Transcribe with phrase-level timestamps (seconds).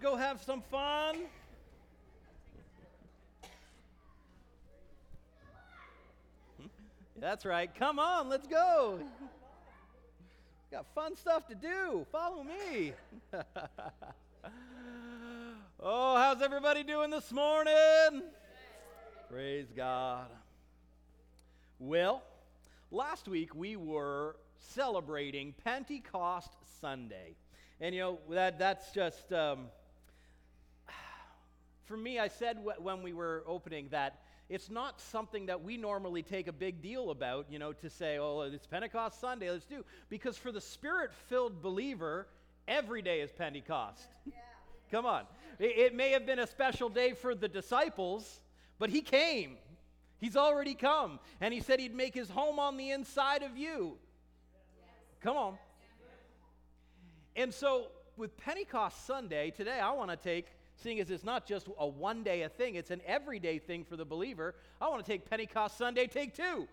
[0.00, 1.16] go have some fun.
[6.60, 6.66] Hmm?
[7.16, 7.70] That's right.
[7.78, 8.98] Come on, let's go.
[10.72, 12.04] Got fun stuff to do.
[12.10, 12.92] Follow me.
[15.80, 18.22] oh, how's everybody doing this morning?
[19.30, 20.26] Praise God.
[21.78, 22.24] Well,
[22.90, 26.50] last week we were celebrating Pentecost
[26.80, 27.36] Sunday.
[27.80, 29.66] And you know, that, that's just, um,
[31.84, 36.22] for me, I said when we were opening that it's not something that we normally
[36.22, 39.84] take a big deal about, you know, to say, oh, it's Pentecost Sunday, let's do.
[40.08, 42.26] Because for the spirit filled believer,
[42.66, 44.08] every day is Pentecost.
[44.24, 44.32] Yeah.
[44.90, 45.24] Come on.
[45.58, 48.40] It, it may have been a special day for the disciples,
[48.78, 49.56] but he came.
[50.18, 51.20] He's already come.
[51.40, 53.98] And he said he'd make his home on the inside of you.
[55.22, 55.58] Come on.
[57.38, 61.68] And so, with Pentecost Sunday, today I want to take seeing as it's not just
[61.78, 64.56] a one day a thing, it's an everyday thing for the believer.
[64.80, 66.66] I want to take Pentecost Sunday, take two.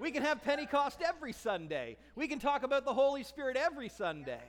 [0.00, 1.98] We can have Pentecost every Sunday.
[2.16, 4.40] We can talk about the Holy Spirit every Sunday.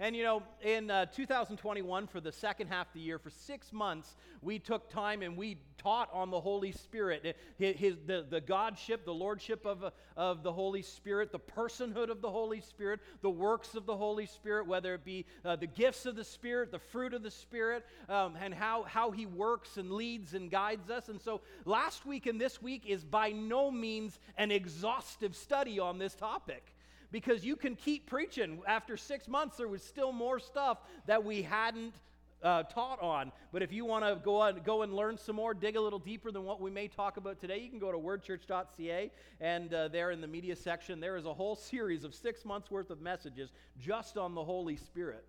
[0.00, 3.70] And you know, in uh, 2021, for the second half of the year, for six
[3.70, 8.40] months, we took time and we taught on the Holy Spirit, his, his, the, the
[8.40, 9.84] Godship, the Lordship of,
[10.16, 14.24] of the Holy Spirit, the personhood of the Holy Spirit, the works of the Holy
[14.24, 17.84] Spirit, whether it be uh, the gifts of the Spirit, the fruit of the Spirit,
[18.08, 21.10] um, and how, how He works and leads and guides us.
[21.10, 25.98] And so last week and this week is by no means an exhaustive study on
[25.98, 26.72] this topic
[27.10, 28.60] because you can keep preaching.
[28.66, 31.94] After six months, there was still more stuff that we hadn't
[32.42, 33.32] uh, taught on.
[33.52, 35.98] But if you want to go on, go and learn some more, dig a little
[35.98, 39.88] deeper than what we may talk about today, you can go to wordchurch.ca, and uh,
[39.88, 43.00] there in the media section, there is a whole series of six months worth of
[43.00, 45.24] messages just on the Holy Spirit.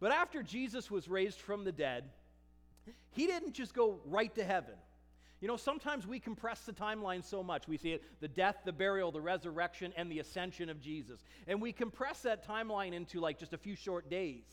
[0.00, 2.04] But after Jesus was raised from the dead,
[3.12, 4.74] he didn't just go right to heaven.
[5.44, 7.68] You know, sometimes we compress the timeline so much.
[7.68, 11.22] We see it the death, the burial, the resurrection, and the ascension of Jesus.
[11.46, 14.46] And we compress that timeline into like just a few short days.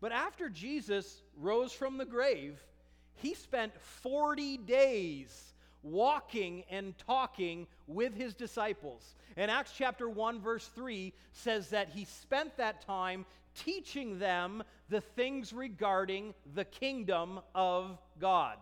[0.00, 2.58] But after Jesus rose from the grave,
[3.16, 9.16] he spent 40 days walking and talking with his disciples.
[9.36, 15.02] And Acts chapter 1, verse 3 says that he spent that time teaching them the
[15.02, 18.56] things regarding the kingdom of God.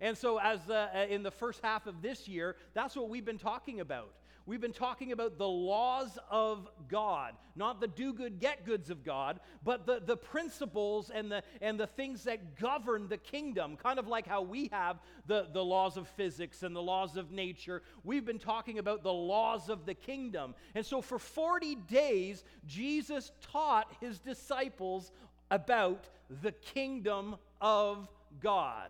[0.00, 3.24] And so, as uh, uh, in the first half of this year, that's what we've
[3.24, 4.12] been talking about.
[4.48, 9.04] We've been talking about the laws of God, not the do good, get goods of
[9.04, 13.98] God, but the, the principles and the, and the things that govern the kingdom, kind
[13.98, 17.82] of like how we have the, the laws of physics and the laws of nature.
[18.04, 20.54] We've been talking about the laws of the kingdom.
[20.74, 25.12] And so, for 40 days, Jesus taught his disciples
[25.50, 26.08] about
[26.42, 28.08] the kingdom of
[28.40, 28.88] God.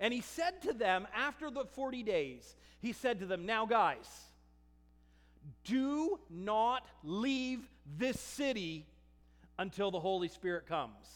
[0.00, 4.06] And he said to them after the 40 days, he said to them, Now, guys,
[5.64, 7.68] do not leave
[7.98, 8.86] this city
[9.58, 11.06] until the Holy Spirit comes.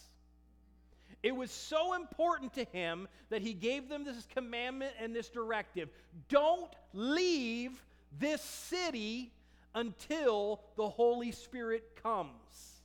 [1.23, 5.91] It was so important to him that he gave them this commandment and this directive
[6.29, 7.83] don't leave
[8.19, 9.33] this city
[9.75, 12.81] until the Holy Spirit comes,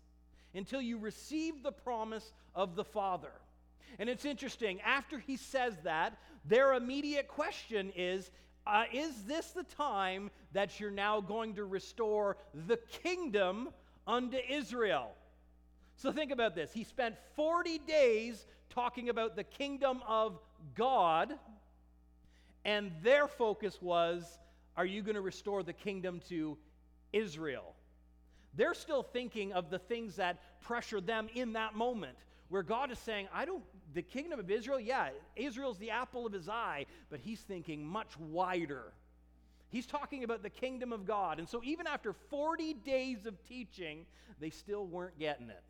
[0.54, 3.32] until you receive the promise of the Father.
[4.00, 8.30] And it's interesting, after he says that, their immediate question is
[8.68, 13.70] uh, Is this the time that you're now going to restore the kingdom
[14.08, 15.12] unto Israel?
[15.98, 16.72] So think about this.
[16.74, 20.40] He spent 40 days talking about the kingdom of
[20.76, 21.34] God,
[22.66, 24.40] and their focus was
[24.76, 26.58] Are you going to restore the kingdom to
[27.14, 27.74] Israel?
[28.56, 32.18] They're still thinking of the things that pressure them in that moment
[32.50, 33.64] where God is saying, I don't,
[33.96, 38.20] the kingdom of Israel, yeah, Israel's the apple of his eye, but he's thinking much
[38.20, 38.92] wider.
[39.70, 41.40] He's talking about the kingdom of God.
[41.40, 44.06] And so even after 40 days of teaching,
[44.40, 45.64] they still weren't getting it.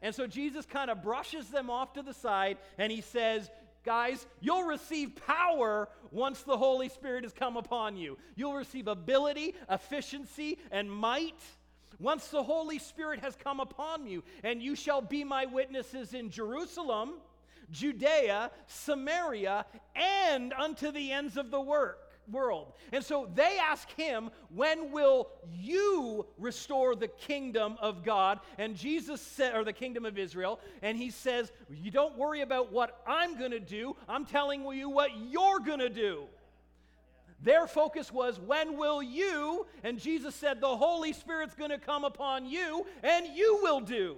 [0.00, 3.50] And so Jesus kind of brushes them off to the side and he says,
[3.84, 8.16] Guys, you'll receive power once the Holy Spirit has come upon you.
[8.36, 11.40] You'll receive ability, efficiency, and might
[11.98, 16.30] once the Holy Spirit has come upon you, and you shall be my witnesses in
[16.30, 17.14] Jerusalem,
[17.70, 22.72] Judea, Samaria, and unto the ends of the work world.
[22.92, 28.40] And so they ask him, When will you restore the kingdom of God?
[28.58, 32.72] And Jesus said, or the kingdom of Israel, and he says, You don't worry about
[32.72, 33.96] what I'm going to do.
[34.08, 36.24] I'm telling you what you're going to do.
[37.42, 39.66] Their focus was, when will you?
[39.82, 44.16] And Jesus said, the Holy Spirit's going to come upon you, and you will do.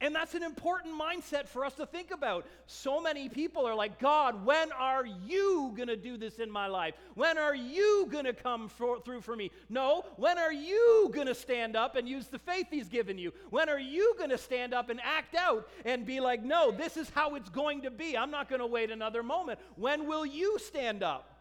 [0.00, 2.46] And that's an important mindset for us to think about.
[2.66, 6.66] So many people are like, God, when are you going to do this in my
[6.66, 6.94] life?
[7.14, 9.50] When are you going to come for, through for me?
[9.68, 13.32] No, when are you going to stand up and use the faith He's given you?
[13.50, 16.96] When are you going to stand up and act out and be like, no, this
[16.96, 18.16] is how it's going to be?
[18.16, 19.58] I'm not going to wait another moment.
[19.76, 21.33] When will you stand up?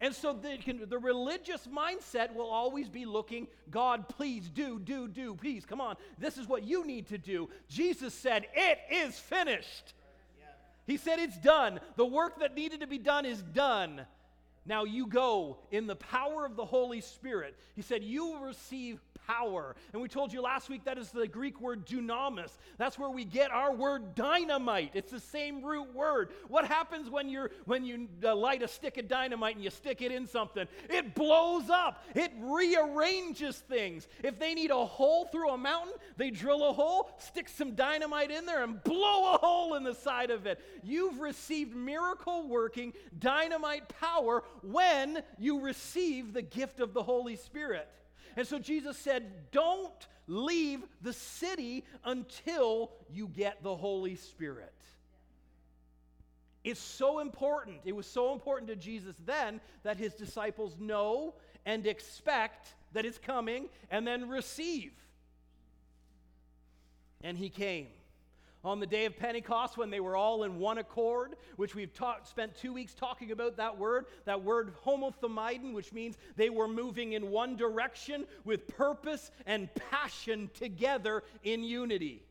[0.00, 5.34] And so the, the religious mindset will always be looking, God, please do, do, do,
[5.34, 5.96] please, come on.
[6.18, 7.48] This is what you need to do.
[7.68, 9.94] Jesus said, It is finished.
[10.86, 11.80] He said, It's done.
[11.96, 14.06] The work that needed to be done is done.
[14.66, 17.56] Now you go in the power of the Holy Spirit.
[17.74, 19.74] He said, You will receive power.
[19.92, 22.56] And we told you last week that is the Greek word dunamis.
[22.78, 24.92] That's where we get our word dynamite.
[24.94, 26.30] It's the same root word.
[26.48, 30.02] What happens when you when you uh, light a stick of dynamite and you stick
[30.02, 30.66] it in something?
[30.88, 32.04] It blows up.
[32.14, 34.08] It rearranges things.
[34.22, 38.30] If they need a hole through a mountain, they drill a hole, stick some dynamite
[38.30, 40.60] in there and blow a hole in the side of it.
[40.82, 47.88] You've received miracle working dynamite power when you receive the gift of the Holy Spirit.
[48.36, 54.72] And so Jesus said, Don't leave the city until you get the Holy Spirit.
[56.64, 57.80] It's so important.
[57.84, 61.34] It was so important to Jesus then that his disciples know
[61.66, 64.92] and expect that it's coming and then receive.
[67.22, 67.88] And he came
[68.64, 72.26] on the day of Pentecost when they were all in one accord, which we've taught,
[72.26, 77.12] spent two weeks talking about that word, that word homothumein, which means they were moving
[77.12, 82.22] in one direction with purpose and passion together in unity.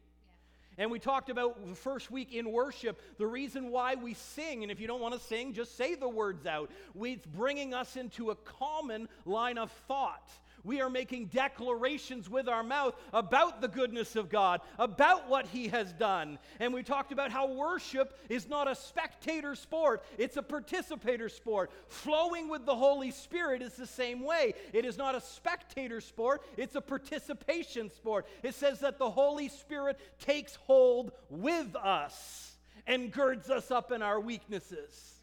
[0.78, 4.64] And we talked about the first week in worship, the reason why we sing.
[4.64, 6.72] And if you don't want to sing, just say the words out.
[7.00, 10.32] It's bringing us into a common line of thought.
[10.64, 15.68] We are making declarations with our mouth about the goodness of God, about what He
[15.68, 16.40] has done.
[16.60, 21.72] And we talked about how worship is not a spectator sport, it's a participator sport.
[21.88, 24.54] Flowing with the Holy Spirit is the same way.
[24.72, 28.26] It is not a spectator sport, it's a participation sport.
[28.42, 32.56] It says that the Holy Spirit takes hold with us
[32.88, 35.14] and girds us up in our weaknesses.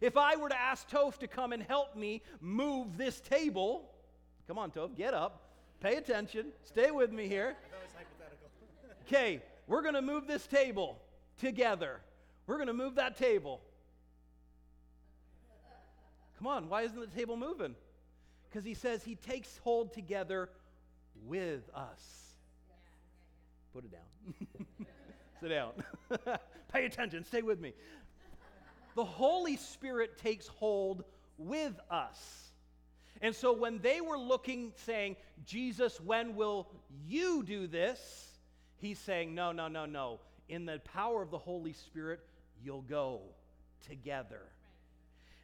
[0.00, 3.90] If I were to ask Toph to come and help me move this table,
[4.46, 5.42] Come on, Tove, get up.
[5.80, 6.46] Pay attention.
[6.64, 7.56] Stay with me here.
[9.06, 10.98] Okay, we're going to move this table
[11.38, 12.00] together.
[12.46, 13.60] We're going to move that table.
[16.38, 17.74] Come on, why isn't the table moving?
[18.48, 20.48] Because he says he takes hold together
[21.26, 22.00] with us.
[23.74, 24.46] Put it down.
[25.40, 25.72] Sit down.
[26.72, 27.24] Pay attention.
[27.24, 27.74] Stay with me.
[28.94, 31.04] The Holy Spirit takes hold
[31.36, 32.52] with us.
[33.20, 35.16] And so when they were looking, saying,
[35.46, 36.68] Jesus, when will
[37.06, 38.28] you do this?
[38.76, 40.20] He's saying, No, no, no, no.
[40.48, 42.20] In the power of the Holy Spirit,
[42.62, 43.20] you'll go
[43.88, 44.42] together.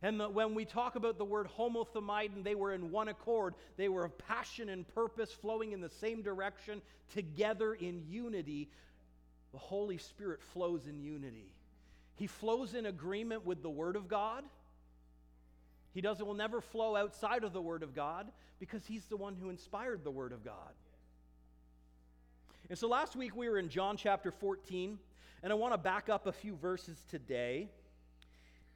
[0.03, 3.55] And the, when we talk about the word homothumein, they were in one accord.
[3.77, 6.81] They were of passion and purpose flowing in the same direction,
[7.13, 8.71] together in unity.
[9.53, 11.53] The Holy Spirit flows in unity.
[12.17, 14.45] He flows in agreement with the Word of God.
[15.93, 19.17] He does it will never flow outside of the Word of God because He's the
[19.17, 20.73] one who inspired the Word of God.
[22.69, 24.99] And so last week we were in John chapter 14,
[25.43, 27.69] and I want to back up a few verses today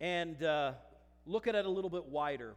[0.00, 0.72] and uh,
[1.26, 2.54] look at it a little bit wider.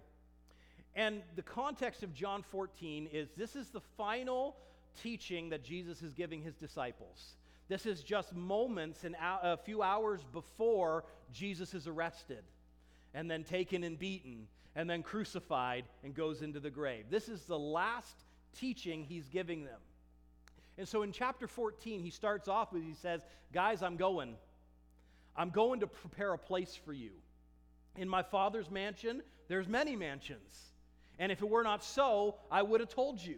[0.95, 4.55] And the context of John 14 is this is the final
[5.03, 7.35] teaching that Jesus is giving his disciples.
[7.67, 12.43] This is just moments and a few hours before Jesus is arrested
[13.13, 17.05] and then taken and beaten and then crucified and goes into the grave.
[17.09, 18.15] This is the last
[18.57, 19.79] teaching he's giving them.
[20.77, 23.21] And so in chapter 14, he starts off with, he says,
[23.51, 24.35] Guys, I'm going.
[25.35, 27.11] I'm going to prepare a place for you.
[27.95, 30.71] In my father's mansion, there's many mansions.
[31.19, 33.37] And if it were not so, I would have told you.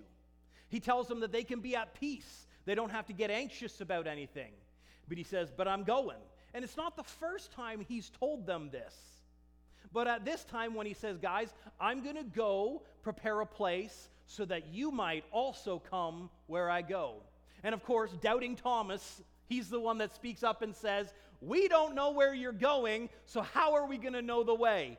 [0.68, 2.48] He tells them that they can be at peace.
[2.66, 4.52] They don't have to get anxious about anything.
[5.08, 6.18] But he says, But I'm going.
[6.54, 8.94] And it's not the first time he's told them this.
[9.92, 14.10] But at this time, when he says, Guys, I'm going to go prepare a place
[14.28, 17.16] so that you might also come where I go.
[17.64, 21.96] And of course, doubting Thomas, he's the one that speaks up and says, We don't
[21.96, 24.98] know where you're going, so how are we going to know the way?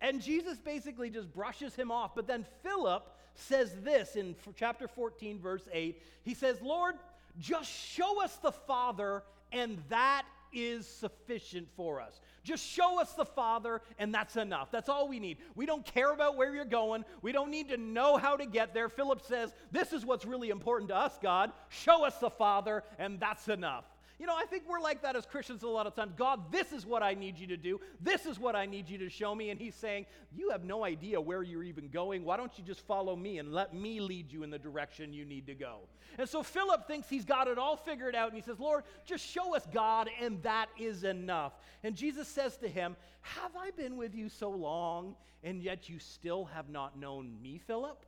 [0.00, 2.14] And Jesus basically just brushes him off.
[2.14, 3.04] But then Philip
[3.34, 6.00] says this in chapter 14, verse 8.
[6.22, 6.96] He says, Lord,
[7.38, 10.24] just show us the Father, and that
[10.56, 12.20] is sufficient for us.
[12.42, 14.70] Just show us the Father, and that's enough.
[14.70, 15.38] That's all we need.
[15.54, 17.04] We don't care about where you're going.
[17.20, 18.88] We don't need to know how to get there.
[18.88, 21.52] Philip says, This is what's really important to us, God.
[21.68, 23.84] Show us the Father, and that's enough.
[24.18, 26.14] You know, I think we're like that as Christians a lot of times.
[26.16, 27.80] God, this is what I need you to do.
[28.00, 29.50] This is what I need you to show me.
[29.50, 32.24] And He's saying, You have no idea where you're even going.
[32.24, 35.26] Why don't you just follow me and let me lead you in the direction you
[35.26, 35.80] need to go?
[36.18, 38.28] And so Philip thinks he's got it all figured out.
[38.28, 41.52] And he says, Lord, just show us God, and that is enough.
[41.82, 45.98] And Jesus says to him, Have I been with you so long, and yet you
[45.98, 48.04] still have not known me, Philip?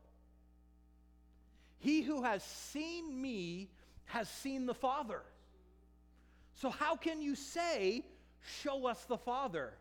[1.80, 3.70] He who has seen me
[4.06, 5.22] has seen the Father.
[6.60, 8.04] So, how can you say,
[8.62, 9.72] Show us the Father?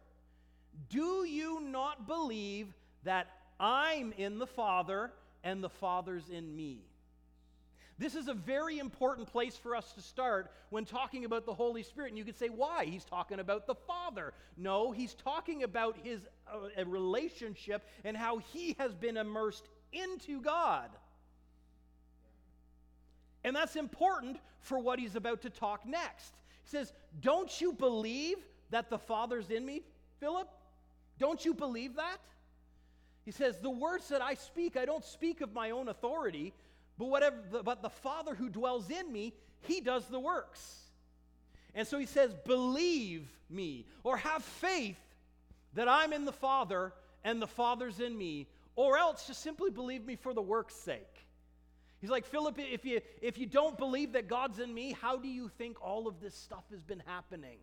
[0.90, 3.28] Do you not believe that
[3.60, 5.12] I'm in the Father
[5.44, 6.82] and the Father's in me?
[8.00, 11.82] This is a very important place for us to start when talking about the Holy
[11.82, 12.10] Spirit.
[12.10, 12.86] And you could say, why?
[12.86, 14.34] He's talking about the Father.
[14.56, 20.90] No, he's talking about his uh, relationship and how he has been immersed into God.
[23.44, 26.36] And that's important for what he's about to talk next.
[26.68, 28.38] Says, Don't you believe
[28.70, 29.84] that the Father's in me,
[30.20, 30.50] Philip?
[31.18, 32.20] Don't you believe that?
[33.24, 36.54] He says, The words that I speak, I don't speak of my own authority,
[36.98, 40.82] but whatever the, but the Father who dwells in me, he does the works.
[41.74, 45.00] And so he says, Believe me, or have faith
[45.74, 46.94] that I'm in the Father
[47.24, 51.27] and the Father's in me, or else just simply believe me for the work's sake.
[52.00, 55.28] He's like, Philip, if you, if you don't believe that God's in me, how do
[55.28, 57.58] you think all of this stuff has been happening?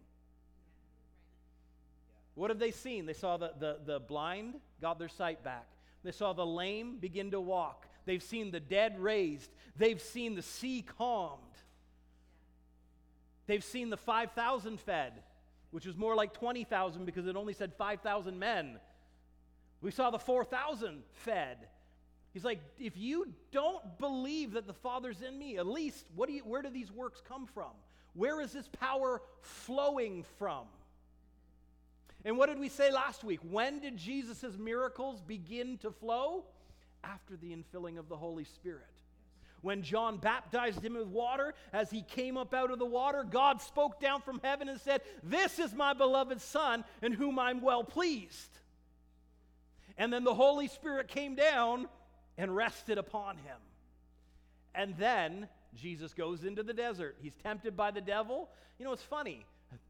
[2.35, 3.07] What have they seen?
[3.07, 5.69] They saw the, the, the blind got their sight back.
[6.03, 7.87] They saw the lame begin to walk.
[8.07, 9.51] They've seen the dead raised.
[9.77, 11.41] They've seen the sea calmed.
[13.47, 15.13] They've seen the 5,000 fed,
[15.71, 18.81] which was more like 20,000 because it only said 5,000 men.
[19.81, 21.69] We saw the 4,000 fed.
[22.35, 26.35] He's like, if you don't believe that the Father's in me, at least what do
[26.35, 27.71] you, where do these works come from?
[28.15, 30.67] Where is this power flowing from?
[32.25, 33.39] And what did we say last week?
[33.49, 36.45] When did Jesus' miracles begin to flow?
[37.05, 38.83] After the infilling of the Holy Spirit.
[39.61, 43.61] When John baptized him with water, as he came up out of the water, God
[43.61, 47.85] spoke down from heaven and said, This is my beloved Son, in whom I'm well
[47.85, 48.59] pleased.
[49.99, 51.89] And then the Holy Spirit came down
[52.37, 53.57] and rested upon him.
[54.75, 57.17] And then Jesus goes into the desert.
[57.21, 58.49] He's tempted by the devil.
[58.79, 59.45] You know, it's funny.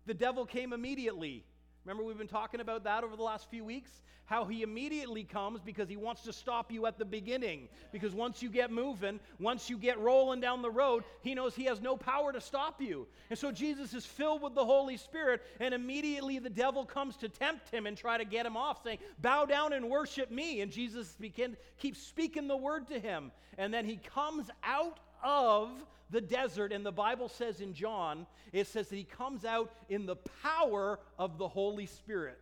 [0.07, 1.45] The devil came immediately.
[1.85, 3.91] Remember, we've been talking about that over the last few weeks?
[4.27, 7.69] How he immediately comes because he wants to stop you at the beginning.
[7.93, 11.65] Because once you get moving, once you get rolling down the road, he knows he
[11.65, 13.07] has no power to stop you.
[13.29, 17.29] And so Jesus is filled with the Holy Spirit, and immediately the devil comes to
[17.29, 20.63] tempt him and try to get him off, saying, Bow down and worship me.
[20.63, 23.31] And Jesus begin, keeps speaking the word to him.
[23.59, 25.71] And then he comes out of
[26.11, 30.07] the desert, and the Bible says in John, it says that he comes out in
[30.07, 32.41] the power of the Holy Spirit.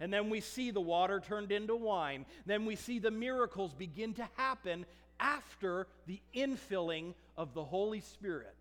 [0.00, 2.24] And then we see the water turned into wine.
[2.46, 4.86] Then we see the miracles begin to happen
[5.20, 8.56] after the infilling of the Holy Spirit.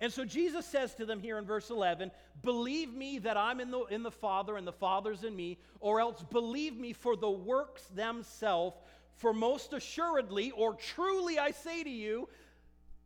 [0.00, 2.10] And so Jesus says to them here in verse 11,
[2.42, 6.00] Believe me that I'm in the, in the Father and the Father's in me, or
[6.00, 8.76] else believe me for the works themselves.
[9.20, 12.26] For most assuredly, or truly I say to you,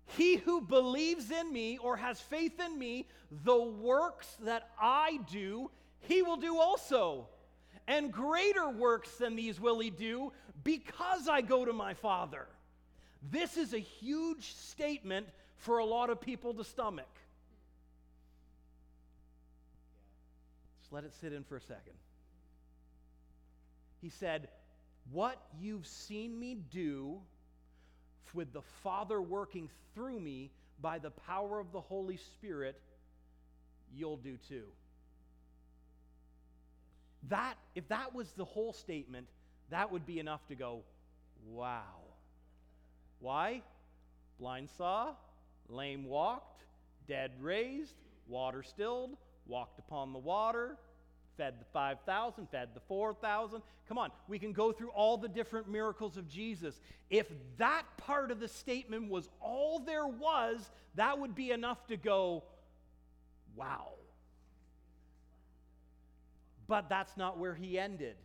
[0.06, 3.08] he who believes in me or has faith in me,
[3.42, 7.26] the works that I do, he will do also.
[7.88, 12.46] And greater works than these will he do because I go to my Father.
[13.32, 17.10] This is a huge statement for a lot of people to stomach.
[20.80, 21.94] Just let it sit in for a second.
[24.00, 24.48] He said,
[25.12, 27.20] What you've seen me do
[28.32, 32.80] with the Father working through me by the power of the Holy Spirit,
[33.94, 34.64] you'll do too.
[37.28, 39.26] That, if that was the whole statement,
[39.70, 40.82] that would be enough to go,
[41.48, 42.02] wow.
[43.20, 43.62] Why?
[44.38, 45.14] Blind saw,
[45.68, 46.64] lame walked,
[47.08, 47.94] dead raised,
[48.28, 50.76] water stilled, walked upon the water,
[51.36, 53.62] fed the 5,000, fed the 4,000.
[53.88, 56.80] Come on, we can go through all the different miracles of Jesus.
[57.10, 57.26] If
[57.58, 62.44] that part of the statement was all there was, that would be enough to go,
[63.56, 63.92] wow.
[66.66, 68.16] But that's not where he ended.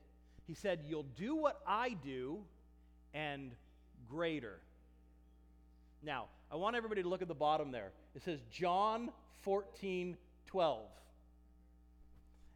[0.47, 2.39] He said, You'll do what I do
[3.13, 3.51] and
[4.09, 4.59] greater.
[6.01, 7.91] Now, I want everybody to look at the bottom there.
[8.15, 9.11] It says John
[9.41, 10.79] 14, 12.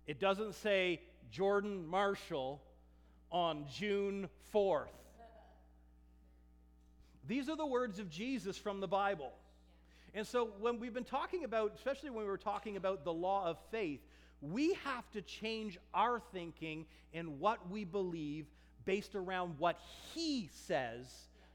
[0.06, 2.62] It doesn't say Jordan Marshall
[3.32, 4.88] on June 4th.
[7.28, 9.32] These are the words of Jesus from the Bible.
[10.14, 13.48] And so, when we've been talking about, especially when we were talking about the law
[13.48, 14.02] of faith,
[14.42, 18.46] we have to change our thinking and what we believe
[18.86, 19.80] based around what
[20.14, 21.08] He says,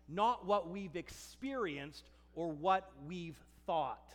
[0.09, 3.37] not what we've experienced or what we've
[3.67, 4.15] thought.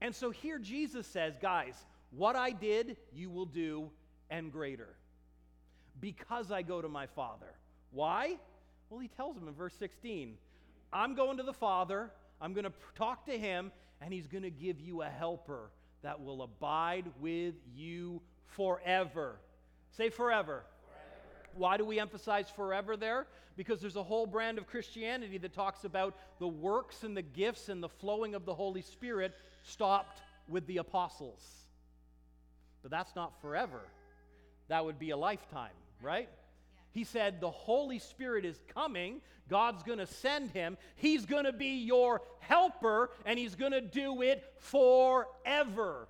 [0.00, 1.74] And so here Jesus says, guys,
[2.16, 3.90] what I did, you will do,
[4.30, 4.88] and greater.
[6.00, 7.52] Because I go to my Father.
[7.90, 8.36] Why?
[8.90, 10.36] Well, he tells him in verse 16,
[10.92, 14.50] I'm going to the Father, I'm going to talk to him, and he's going to
[14.50, 15.70] give you a helper
[16.02, 19.36] that will abide with you forever.
[19.96, 20.64] Say forever.
[20.64, 21.48] forever.
[21.54, 23.26] Why do we emphasize forever there?
[23.56, 27.68] Because there's a whole brand of Christianity that talks about the works and the gifts
[27.68, 31.63] and the flowing of the Holy Spirit stopped with the apostles.
[32.84, 33.80] But that's not forever.
[34.68, 35.72] That would be a lifetime,
[36.02, 36.28] right?
[36.92, 39.22] He said, The Holy Spirit is coming.
[39.48, 40.76] God's going to send him.
[40.96, 46.08] He's going to be your helper, and he's going to do it forever.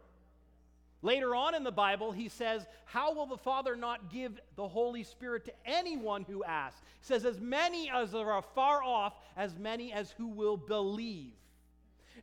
[1.01, 5.05] Later on in the Bible, he says, How will the Father not give the Holy
[5.05, 6.81] Spirit to anyone who asks?
[6.99, 11.35] He says, As many as are far off, as many as who will believe.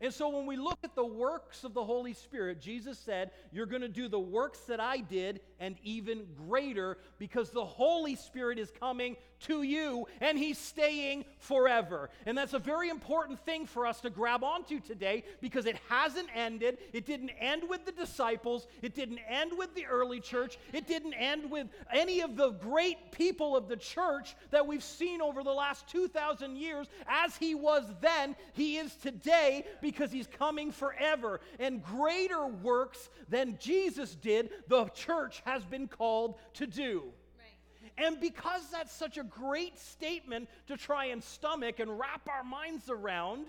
[0.01, 3.67] And so when we look at the works of the Holy Spirit, Jesus said, You're
[3.67, 8.59] going to do the works that I did and even greater because the Holy Spirit
[8.59, 12.09] is coming to you and He's staying forever.
[12.25, 16.27] And that's a very important thing for us to grab onto today because it hasn't
[16.35, 16.79] ended.
[16.91, 21.13] It didn't end with the disciples, it didn't end with the early church, it didn't
[21.13, 25.51] end with any of the great people of the church that we've seen over the
[25.51, 26.87] last 2,000 years.
[27.07, 31.39] As He was then, He is today because he's coming forever.
[31.59, 37.03] And greater works than Jesus did, the church has been called to do.
[37.97, 42.89] And because that's such a great statement to try and stomach and wrap our minds
[42.89, 43.47] around,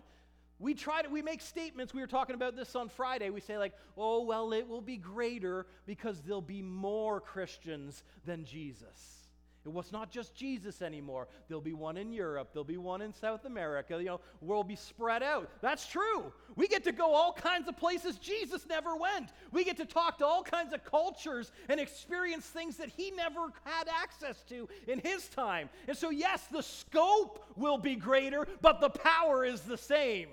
[0.59, 1.94] we try to we make statements.
[1.94, 3.30] We were talking about this on Friday.
[3.30, 8.45] We say like, "Oh, well, it will be greater because there'll be more Christians than
[8.45, 9.22] Jesus."
[9.65, 11.29] It was not just Jesus anymore.
[11.49, 14.75] There'll be one in Europe, there'll be one in South America, you know, we'll be
[14.75, 15.49] spread out.
[15.61, 16.33] That's true.
[16.57, 19.31] We get to go all kinds of places Jesus never went.
[19.53, 23.53] We get to talk to all kinds of cultures and experience things that he never
[23.65, 25.69] had access to in his time.
[25.87, 30.29] And so, yes, the scope will be greater, but the power is the same.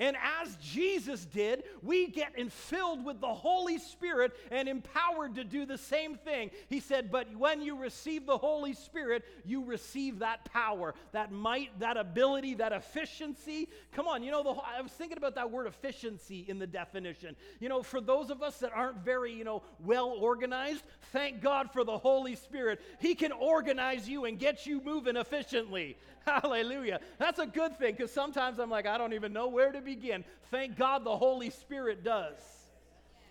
[0.00, 5.64] And as Jesus did, we get filled with the Holy Spirit and empowered to do
[5.66, 6.50] the same thing.
[6.68, 11.78] He said, But when you receive the Holy Spirit, you receive that power, that might,
[11.78, 13.68] that ability, that efficiency.
[13.92, 17.36] Come on, you know, the, I was thinking about that word efficiency in the definition.
[17.60, 21.70] You know, for those of us that aren't very, you know, well organized, thank God
[21.72, 22.80] for the Holy Spirit.
[22.98, 25.96] He can organize you and get you moving efficiently.
[26.26, 27.00] Hallelujah.
[27.18, 30.24] That's a good thing because sometimes I'm like, I don't even know where to begin.
[30.50, 32.38] Thank God the Holy Spirit does.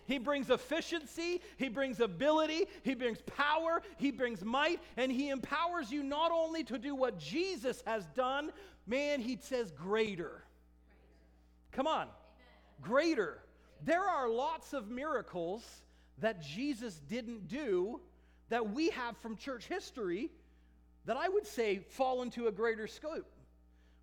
[0.06, 5.90] He brings efficiency, He brings ability, He brings power, He brings might, and He empowers
[5.90, 8.52] you not only to do what Jesus has done,
[8.86, 10.44] man, He says greater.
[11.72, 12.08] Come on,
[12.82, 13.38] greater.
[13.82, 15.64] There are lots of miracles
[16.18, 18.00] that Jesus didn't do
[18.50, 20.30] that we have from church history
[21.06, 23.30] that I would say fall into a greater scope.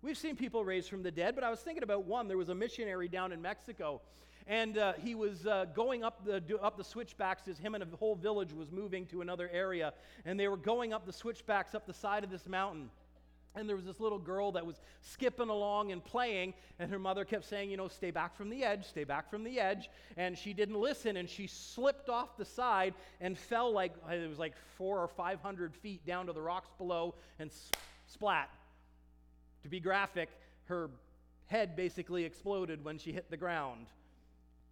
[0.02, 2.26] We've seen people raised from the dead, but I was thinking about one.
[2.26, 4.00] There was a missionary down in Mexico,
[4.48, 7.96] and uh, he was uh, going up the, up the switchbacks as him and a
[7.96, 9.92] whole village was moving to another area,
[10.24, 12.90] and they were going up the switchbacks up the side of this mountain.
[13.54, 17.24] And there was this little girl that was skipping along and playing, and her mother
[17.24, 19.90] kept saying, You know, stay back from the edge, stay back from the edge.
[20.16, 24.38] And she didn't listen, and she slipped off the side and fell like it was
[24.38, 27.50] like four or 500 feet down to the rocks below and
[28.06, 28.48] splat.
[29.64, 30.30] To be graphic,
[30.64, 30.90] her
[31.46, 33.86] head basically exploded when she hit the ground.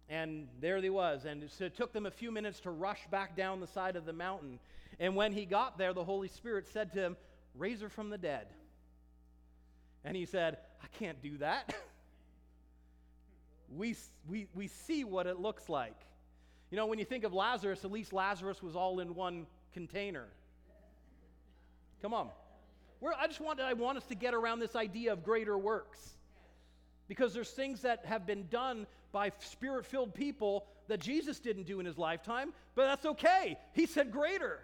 [0.09, 1.25] And there he was.
[1.25, 4.05] And so it took them a few minutes to rush back down the side of
[4.05, 4.59] the mountain.
[4.99, 7.17] And when he got there, the Holy Spirit said to him,
[7.55, 8.47] Raise her from the dead.
[10.03, 11.73] And he said, I can't do that.
[13.75, 13.95] we,
[14.27, 15.95] we, we see what it looks like.
[16.69, 20.25] You know, when you think of Lazarus, at least Lazarus was all in one container.
[22.01, 22.29] Come on.
[22.99, 25.99] We're, I just want, I want us to get around this idea of greater works.
[27.07, 31.79] Because there's things that have been done by spirit filled people that Jesus didn't do
[31.79, 33.57] in his lifetime, but that's okay.
[33.73, 34.59] He said greater.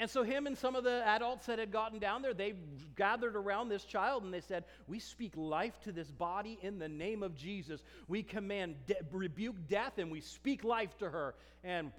[0.00, 2.54] And so, him and some of the adults that had gotten down there, they
[2.94, 6.88] gathered around this child and they said, We speak life to this body in the
[6.88, 7.82] name of Jesus.
[8.06, 11.34] We command, de- rebuke death, and we speak life to her.
[11.64, 11.90] And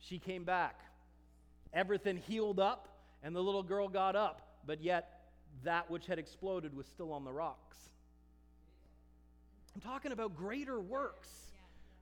[0.00, 0.80] she came back.
[1.72, 2.88] Everything healed up,
[3.22, 5.20] and the little girl got up, but yet
[5.62, 7.78] that which had exploded was still on the rocks.
[9.74, 11.28] I'm talking about greater works.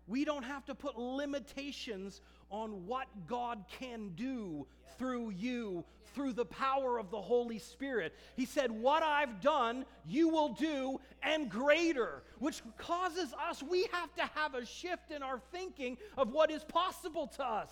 [0.07, 2.21] We don't have to put limitations
[2.53, 4.67] on what God can do
[4.99, 5.85] through you,
[6.15, 8.15] through the power of the Holy Spirit.
[8.37, 14.15] He said, What I've done, you will do, and greater, which causes us, we have
[14.15, 17.71] to have a shift in our thinking of what is possible to us.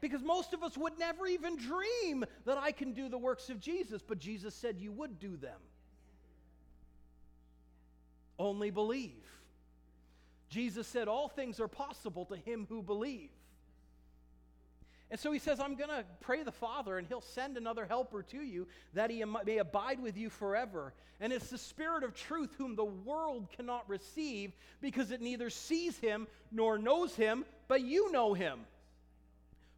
[0.00, 3.60] Because most of us would never even dream that I can do the works of
[3.60, 5.58] Jesus, but Jesus said you would do them.
[8.38, 9.26] Only believe.
[10.48, 13.39] Jesus said, All things are possible to him who believes.
[15.10, 18.22] And so he says, I'm going to pray the Father, and he'll send another helper
[18.24, 20.92] to you that he may abide with you forever.
[21.20, 25.98] And it's the Spirit of truth whom the world cannot receive because it neither sees
[25.98, 28.60] him nor knows him, but you know him.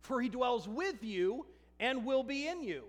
[0.03, 1.47] For he dwells with you
[1.81, 2.85] and will be in you.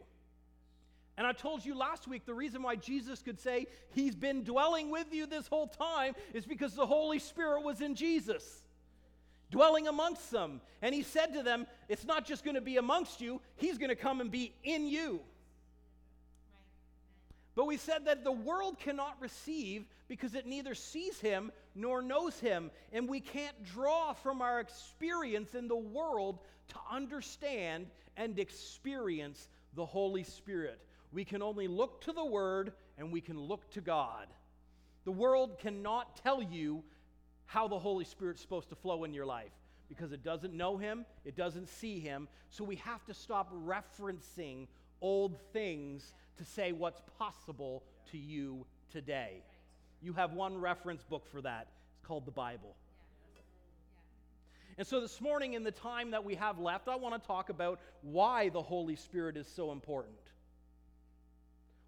[1.16, 4.90] And I told you last week the reason why Jesus could say he's been dwelling
[4.90, 8.63] with you this whole time is because the Holy Spirit was in Jesus
[9.54, 10.60] dwelling amongst them.
[10.82, 13.90] And he said to them, It's not just going to be amongst you, he's going
[13.90, 15.22] to come and be in you.
[17.56, 22.40] But we said that the world cannot receive because it neither sees him nor knows
[22.40, 22.72] him.
[22.92, 26.40] And we can't draw from our experience in the world
[26.70, 27.86] to understand
[28.18, 30.80] and experience the Holy Spirit.
[31.12, 34.26] We can only look to the Word and we can look to God.
[35.06, 36.84] The world cannot tell you
[37.54, 39.52] how the Holy Spirit's supposed to flow in your life
[39.88, 42.28] because it doesn't know Him, it doesn't see Him.
[42.50, 44.66] So we have to stop referencing
[45.02, 49.44] old things to say what's possible to you today.
[50.02, 51.68] You have one reference book for that.
[51.96, 52.76] It's called the Bible.
[54.80, 57.50] And so this morning, in the time that we have left, I want to talk
[57.50, 60.16] about why the Holy Spirit is so important.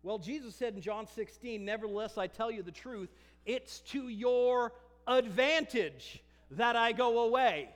[0.03, 3.09] Well, Jesus said in John 16, Nevertheless, I tell you the truth,
[3.47, 4.73] it's to your
[5.07, 7.69] advantage that I go away.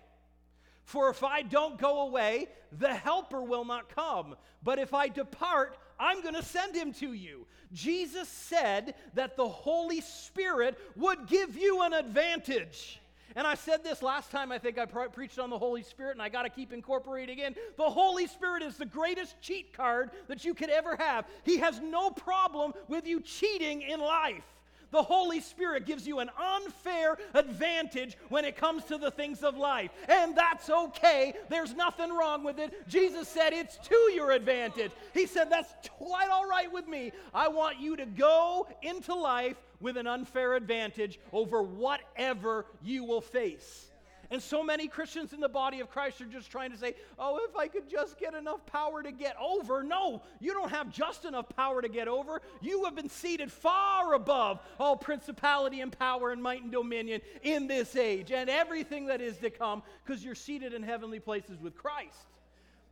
[0.86, 4.36] For if I don't go away, the Helper will not come.
[4.64, 7.46] But if I depart, I'm going to send him to you.
[7.74, 13.00] Jesus said that the Holy Spirit would give you an advantage.
[13.36, 16.14] And I said this last time, I think I pre- preached on the Holy Spirit,
[16.14, 17.56] and I got to keep incorporating in.
[17.78, 21.26] The Holy Spirit is the greatest cheat card that you could ever have.
[21.44, 24.44] He has no problem with you cheating in life
[24.92, 29.58] the Holy Spirit gives you an unfair advantage when it comes to the things of
[29.58, 29.92] life.
[30.08, 31.34] And that's okay.
[31.50, 32.88] There's nothing wrong with it.
[32.88, 34.92] Jesus said it's to your advantage.
[35.14, 37.12] He said, That's quite all right with me.
[37.34, 43.22] I want you to go into life with an unfair advantage over whatever you will
[43.22, 43.89] face.
[44.32, 47.40] And so many Christians in the body of Christ are just trying to say, oh,
[47.50, 49.82] if I could just get enough power to get over.
[49.82, 52.42] No, you don't have just enough power to get over.
[52.62, 57.66] You have been seated far above all principality and power and might and dominion in
[57.66, 61.76] this age and everything that is to come because you're seated in heavenly places with
[61.76, 62.28] Christ.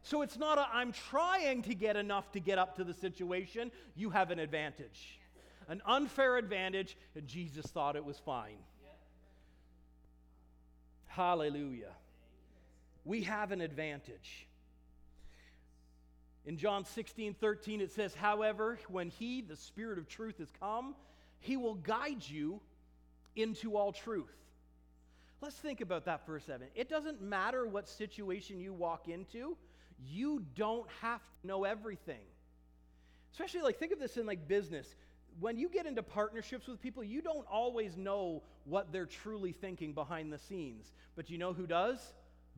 [0.02, 3.72] So it's not a I'm trying to get enough to get up to the situation.
[3.96, 5.20] You have an advantage,
[5.68, 8.58] an unfair advantage, and Jesus thought it was fine.
[11.18, 11.94] Hallelujah.
[13.04, 14.48] We have an advantage.
[16.46, 20.94] In John 16, 13, it says, However, when He, the Spirit of truth, has come,
[21.40, 22.62] He will guide you
[23.36, 24.38] into all truth.
[25.42, 26.68] Let's think about that for a second.
[26.76, 29.58] It doesn't matter what situation you walk into,
[30.06, 32.26] you don't have to know everything.
[33.32, 34.94] Especially, like, think of this in like business
[35.40, 39.94] when you get into partnerships with people, you don't always know what they're truly thinking
[39.94, 40.92] behind the scenes.
[41.16, 42.00] But you know who does?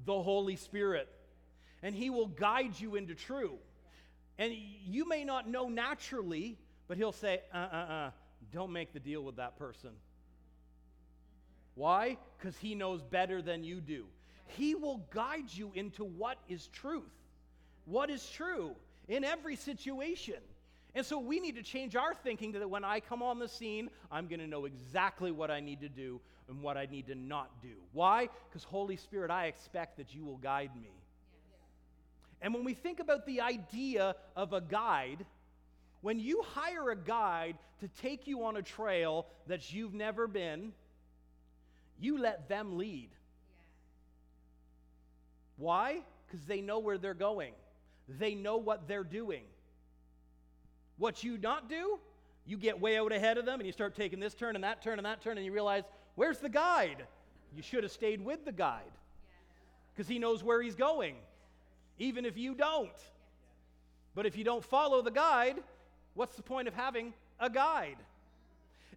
[0.05, 1.09] The Holy Spirit.
[1.83, 3.57] And He will guide you into true.
[4.37, 4.53] And
[4.85, 8.11] you may not know naturally, but He'll say, uh uh uh,
[8.53, 9.91] don't make the deal with that person.
[11.75, 12.17] Why?
[12.37, 14.05] Because He knows better than you do.
[14.47, 17.03] He will guide you into what is truth.
[17.85, 18.75] What is true
[19.07, 20.37] in every situation.
[20.95, 23.89] And so we need to change our thinking that when I come on the scene,
[24.11, 27.15] I'm going to know exactly what I need to do and what I need to
[27.15, 27.75] not do.
[27.93, 28.27] Why?
[28.49, 30.91] Because, Holy Spirit, I expect that you will guide me.
[32.41, 35.25] And when we think about the idea of a guide,
[36.01, 40.71] when you hire a guide to take you on a trail that you've never been,
[41.99, 43.09] you let them lead.
[45.57, 45.99] Why?
[46.25, 47.53] Because they know where they're going.
[48.07, 49.43] they know what they're doing.
[50.99, 51.97] What you not do,
[52.45, 54.83] you get way out ahead of them and you start taking this turn and that
[54.83, 55.83] turn and that turn and you realize,
[56.15, 57.07] where's the guide?
[57.55, 58.91] You should have stayed with the guide
[59.93, 61.15] because he knows where he's going,
[61.97, 62.91] even if you don't.
[64.13, 65.63] But if you don't follow the guide,
[66.13, 67.97] what's the point of having a guide?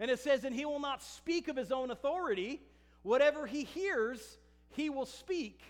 [0.00, 2.60] And it says, and he will not speak of his own authority.
[3.02, 4.38] Whatever he hears,
[4.70, 5.60] he will speak.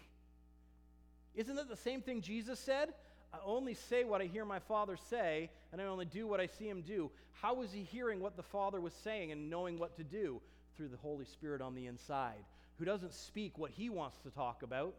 [1.34, 2.94] Isn't that the same thing Jesus said?
[3.32, 6.46] I only say what I hear my Father say, and I only do what I
[6.46, 7.10] see him do.
[7.40, 10.40] How is he hearing what the Father was saying and knowing what to do?
[10.76, 12.44] Through the Holy Spirit on the inside,
[12.78, 14.94] who doesn't speak what he wants to talk about,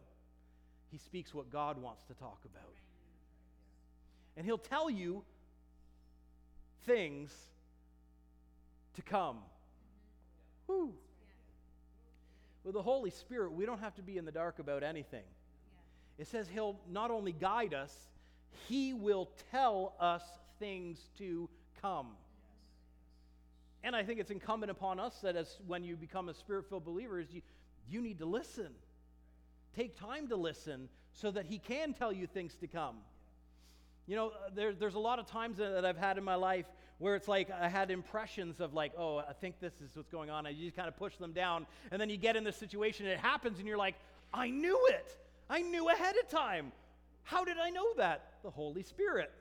[0.91, 2.75] he speaks what God wants to talk about.
[4.37, 5.23] And he'll tell you
[6.85, 7.31] things
[8.95, 9.37] to come.
[12.63, 15.25] With the Holy Spirit, we don't have to be in the dark about anything.
[16.17, 17.93] It says He'll not only guide us,
[18.67, 20.23] He will tell us
[20.59, 21.49] things to
[21.81, 22.07] come.
[23.83, 27.19] And I think it's incumbent upon us that as when you become a spirit-filled believer,
[27.19, 27.41] is you,
[27.89, 28.69] you need to listen.
[29.75, 32.95] Take time to listen so that He can tell you things to come.
[34.07, 36.65] You know, uh, there, there's a lot of times that I've had in my life
[36.99, 40.29] where it's like I had impressions of like, oh, I think this is what's going
[40.29, 40.45] on.
[40.45, 41.65] And you just kind of push them down.
[41.91, 43.95] And then you get in this situation, and it happens, and you're like,
[44.33, 45.17] I knew it.
[45.49, 46.71] I knew ahead of time.
[47.23, 48.32] How did I know that?
[48.43, 49.31] The Holy Spirit.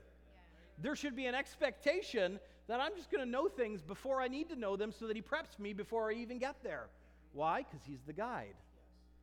[0.81, 4.49] There should be an expectation that I'm just going to know things before I need
[4.49, 6.87] to know them so that He preps me before I even get there.
[7.33, 7.59] Why?
[7.69, 8.55] Because He's the guide.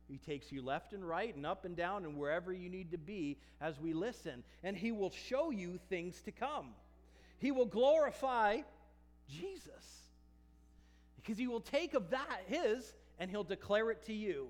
[0.07, 2.97] He takes you left and right and up and down and wherever you need to
[2.97, 4.43] be as we listen.
[4.63, 6.69] And He will show you things to come.
[7.39, 8.59] He will glorify
[9.29, 10.09] Jesus
[11.15, 14.47] because He will take of that, His, and He'll declare it to you.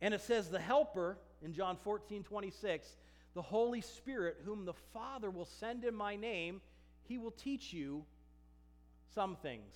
[0.00, 2.96] And it says, the Helper in John 14 26,
[3.38, 6.60] the Holy Spirit, whom the Father will send in my name,
[7.04, 8.04] He will teach you
[9.14, 9.74] some things.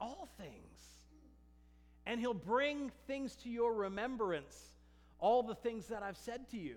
[0.00, 0.68] All things
[2.08, 4.58] and he'll bring things to your remembrance,
[5.20, 6.76] all the things that I've said to you.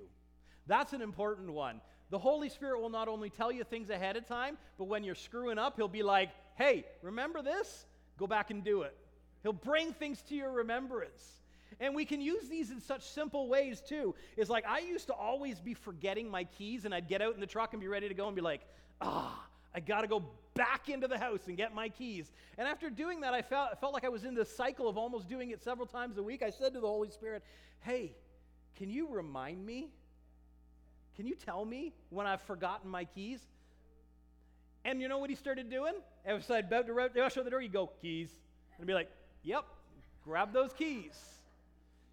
[0.68, 1.80] That's an important one.
[2.10, 5.16] The Holy Spirit will not only tell you things ahead of time, but when you're
[5.16, 7.86] screwing up, he'll be like, hey, remember this?
[8.18, 8.94] Go back and do it.
[9.42, 11.41] He'll bring things to your remembrance.
[11.82, 14.14] And we can use these in such simple ways too.
[14.38, 17.40] It's like I used to always be forgetting my keys, and I'd get out in
[17.40, 18.62] the truck and be ready to go and be like,
[19.02, 22.32] ah, I got to go back into the house and get my keys.
[22.60, 24.96] And after doing that, I felt, I felt like I was in this cycle of
[24.96, 26.44] almost doing it several times a week.
[26.44, 27.44] I said to the Holy Spirit,
[27.80, 28.16] Hey,
[28.76, 29.90] can you remind me?
[31.16, 33.40] Can you tell me when I've forgotten my keys?
[34.86, 35.94] And you know what he started doing?
[36.28, 38.30] I about to rush out the door, you go, keys.
[38.76, 39.10] And I'd be like,
[39.44, 39.66] yep,
[40.24, 41.41] grab those keys.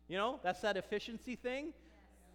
[0.09, 1.73] You know, that's that efficiency thing.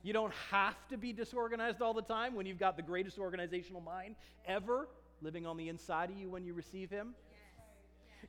[0.03, 3.81] You don't have to be disorganized all the time when you've got the greatest organizational
[3.81, 4.87] mind ever
[5.21, 7.15] living on the inside of you when you receive Him.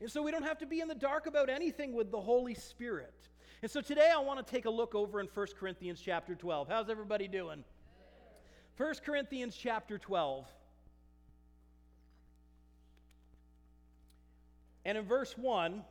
[0.01, 2.55] And so we don't have to be in the dark about anything with the Holy
[2.55, 3.15] Spirit.
[3.63, 6.69] And so today I want to take a look over in 1 Corinthians chapter 12.
[6.69, 7.65] How's everybody doing?
[8.77, 10.47] 1 Corinthians chapter 12.
[14.85, 15.83] And in verse 1,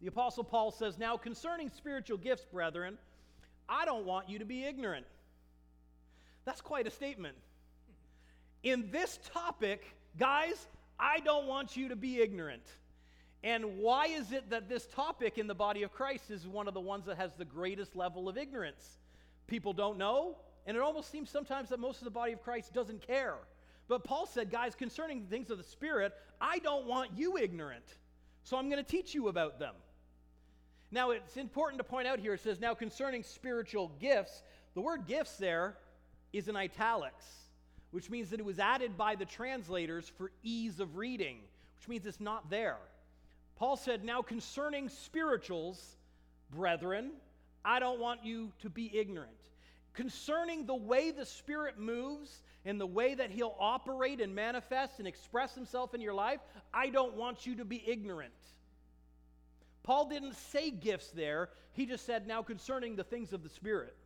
[0.00, 2.98] the Apostle Paul says, Now concerning spiritual gifts, brethren,
[3.68, 5.06] I don't want you to be ignorant.
[6.44, 7.36] That's quite a statement.
[8.62, 9.84] In this topic,
[10.18, 10.66] Guys,
[10.98, 12.64] I don't want you to be ignorant.
[13.44, 16.74] And why is it that this topic in the body of Christ is one of
[16.74, 18.98] the ones that has the greatest level of ignorance?
[19.46, 22.74] People don't know, and it almost seems sometimes that most of the body of Christ
[22.74, 23.36] doesn't care.
[23.86, 27.84] But Paul said, guys, concerning things of the Spirit, I don't want you ignorant.
[28.42, 29.74] So I'm going to teach you about them.
[30.90, 34.42] Now, it's important to point out here it says, now concerning spiritual gifts,
[34.74, 35.76] the word gifts there
[36.32, 37.26] is in italics
[37.90, 41.38] which means that it was added by the translators for ease of reading,
[41.78, 42.76] which means it's not there.
[43.56, 45.96] Paul said, Now concerning spirituals,
[46.50, 47.12] brethren,
[47.64, 49.32] I don't want you to be ignorant.
[49.94, 55.08] Concerning the way the Spirit moves and the way that He'll operate and manifest and
[55.08, 56.40] express Himself in your life,
[56.72, 58.32] I don't want you to be ignorant.
[59.88, 63.96] Paul didn't say gifts there, he just said, Now concerning the things of the Spirit.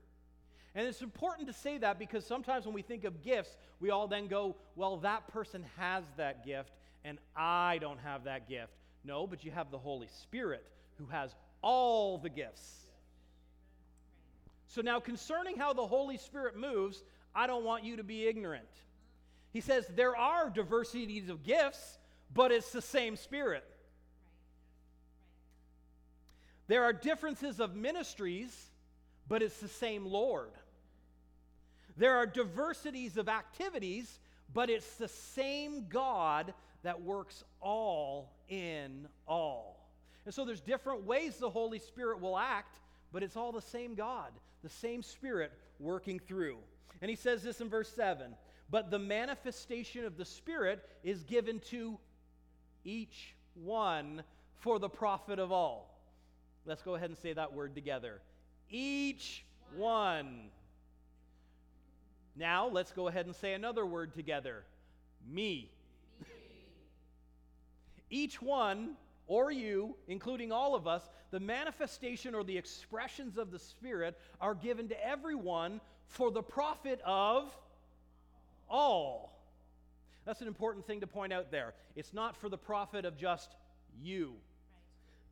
[0.76, 4.06] And it's important to say that because sometimes when we think of gifts, we all
[4.06, 6.70] then go, well, that person has that gift
[7.04, 8.70] and I don't have that gift.
[9.02, 10.64] No, but you have the Holy Spirit
[10.98, 12.86] who has all the gifts.
[14.68, 17.02] So now, concerning how the Holy Spirit moves,
[17.34, 18.68] I don't want you to be ignorant.
[19.52, 21.98] He says there are diversities of gifts,
[22.32, 23.64] but it's the same Spirit.
[26.68, 28.70] There are differences of ministries,
[29.28, 30.50] but it's the same Lord.
[31.96, 34.18] There are diversities of activities,
[34.52, 39.88] but it's the same God that works all in all.
[40.24, 42.78] And so there's different ways the Holy Spirit will act,
[43.12, 44.30] but it's all the same God,
[44.62, 46.58] the same Spirit working through.
[47.00, 48.34] And he says this in verse 7
[48.70, 51.98] But the manifestation of the Spirit is given to
[52.84, 54.22] each one
[54.60, 55.91] for the profit of all.
[56.64, 58.20] Let's go ahead and say that word together.
[58.70, 59.44] Each
[59.76, 60.50] one.
[62.36, 64.64] Now, let's go ahead and say another word together.
[65.28, 65.70] Me.
[68.10, 68.96] Each one,
[69.26, 74.54] or you, including all of us, the manifestation or the expressions of the Spirit are
[74.54, 77.50] given to everyone for the profit of
[78.68, 79.32] all.
[80.24, 81.74] That's an important thing to point out there.
[81.96, 83.54] It's not for the profit of just
[84.02, 84.34] you.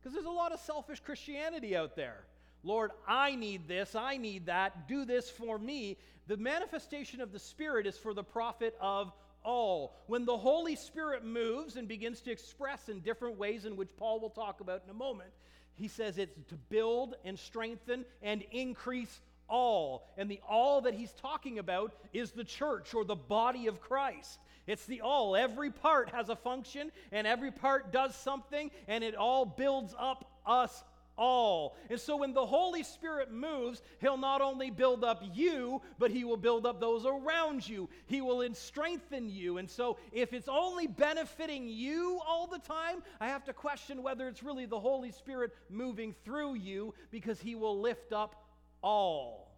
[0.01, 2.23] Because there's a lot of selfish Christianity out there.
[2.63, 5.97] Lord, I need this, I need that, do this for me.
[6.27, 9.11] The manifestation of the Spirit is for the profit of
[9.43, 9.95] all.
[10.07, 14.19] When the Holy Spirit moves and begins to express in different ways, in which Paul
[14.19, 15.31] will talk about in a moment,
[15.73, 20.07] he says it's to build and strengthen and increase all.
[20.17, 24.39] And the all that he's talking about is the church or the body of Christ.
[24.67, 25.35] It's the all.
[25.35, 30.29] Every part has a function and every part does something and it all builds up
[30.45, 30.83] us
[31.17, 31.77] all.
[31.89, 36.23] And so when the Holy Spirit moves, He'll not only build up you, but He
[36.23, 37.89] will build up those around you.
[38.07, 39.57] He will strengthen you.
[39.57, 44.27] And so if it's only benefiting you all the time, I have to question whether
[44.27, 48.43] it's really the Holy Spirit moving through you because He will lift up
[48.81, 49.51] all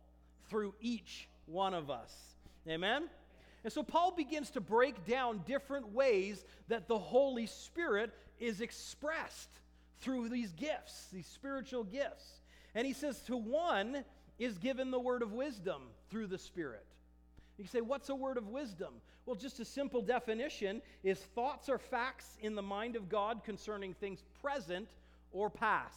[0.50, 2.14] through each one of us.
[2.68, 3.10] Amen?
[3.64, 9.50] And so Paul begins to break down different ways that the Holy Spirit is expressed
[10.02, 12.42] through these gifts, these spiritual gifts.
[12.76, 14.04] And he says, to one
[14.38, 16.86] is given the word of wisdom through the Spirit.
[17.58, 18.96] You say, what's a word of wisdom?
[19.26, 23.94] Well, just a simple definition is thoughts or facts in the mind of God concerning
[23.94, 24.90] things present
[25.32, 25.96] or past.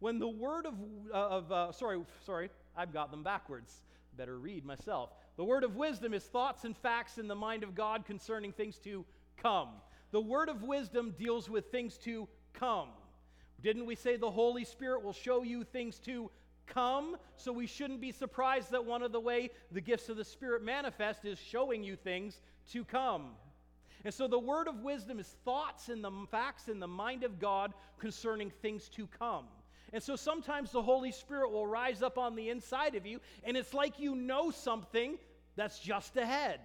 [0.00, 0.74] When the word of,
[1.12, 3.72] uh, of uh, sorry, sorry, I've got them backwards.
[4.16, 5.10] Better read myself.
[5.36, 8.78] The word of wisdom is thoughts and facts in the mind of God concerning things
[8.80, 9.04] to
[9.36, 9.68] come.
[10.10, 12.88] The word of wisdom deals with things to come.
[13.62, 16.30] Didn't we say the Holy Spirit will show you things to
[16.66, 17.16] come?
[17.36, 20.62] So we shouldn't be surprised that one of the way the gifts of the Spirit
[20.62, 22.40] manifest is showing you things
[22.72, 23.30] to come.
[24.04, 27.38] And so the word of wisdom is thoughts and the facts in the mind of
[27.38, 29.46] God concerning things to come.
[29.92, 33.56] And so sometimes the Holy Spirit will rise up on the inside of you, and
[33.56, 35.18] it's like you know something
[35.56, 36.60] that's just ahead.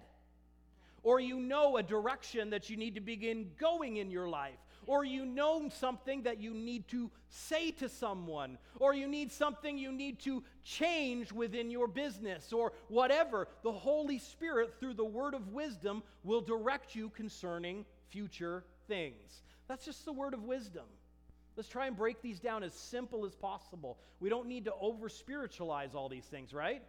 [1.02, 5.04] Or you know a direction that you need to begin going in your life or
[5.04, 9.92] you know something that you need to say to someone, or you need something you
[9.92, 15.48] need to change within your business, or whatever, the Holy Spirit, through the word of
[15.48, 19.42] wisdom, will direct you concerning future things.
[19.68, 20.84] That's just the word of wisdom.
[21.58, 23.98] Let's try and break these down as simple as possible.
[24.20, 26.84] We don't need to over spiritualize all these things, right?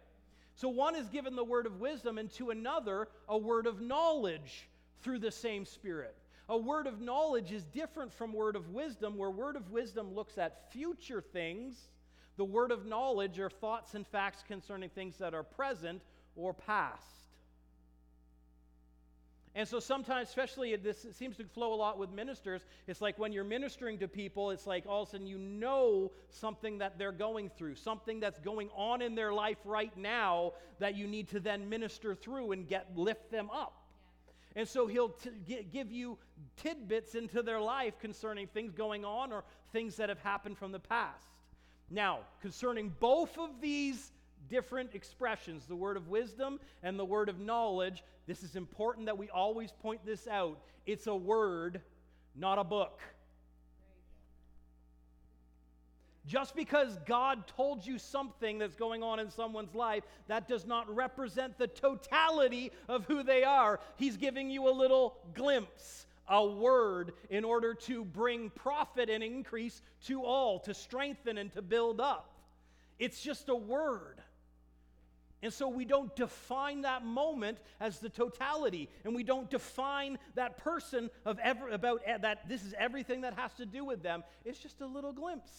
[0.54, 4.68] So, one is given the word of wisdom, and to another, a word of knowledge
[5.02, 6.14] through the same Spirit.
[6.48, 10.38] A word of knowledge is different from word of wisdom, where word of wisdom looks
[10.38, 11.90] at future things.
[12.36, 16.00] The word of knowledge are thoughts and facts concerning things that are present
[16.36, 17.19] or past.
[19.54, 23.32] And so sometimes, especially this seems to flow a lot with ministers, it's like when
[23.32, 27.10] you're ministering to people, it's like all of a sudden you know something that they're
[27.10, 31.40] going through, something that's going on in their life right now that you need to
[31.40, 33.74] then minister through and get lift them up.
[34.54, 36.18] And so he'll t- give you
[36.56, 40.80] tidbits into their life concerning things going on or things that have happened from the
[40.80, 41.26] past.
[41.88, 44.12] Now, concerning both of these
[44.48, 49.18] different expressions, the word of wisdom and the word of knowledge, this is important that
[49.18, 50.60] we always point this out.
[50.86, 51.80] It's a word,
[52.36, 53.00] not a book.
[56.26, 60.94] Just because God told you something that's going on in someone's life, that does not
[60.94, 63.80] represent the totality of who they are.
[63.96, 69.82] He's giving you a little glimpse, a word, in order to bring profit and increase
[70.06, 72.30] to all, to strengthen and to build up.
[73.00, 74.20] It's just a word.
[75.42, 80.58] And so we don't define that moment as the totality, and we don't define that
[80.58, 84.22] person of ever about that this is everything that has to do with them.
[84.44, 85.50] It's just a little glimpse.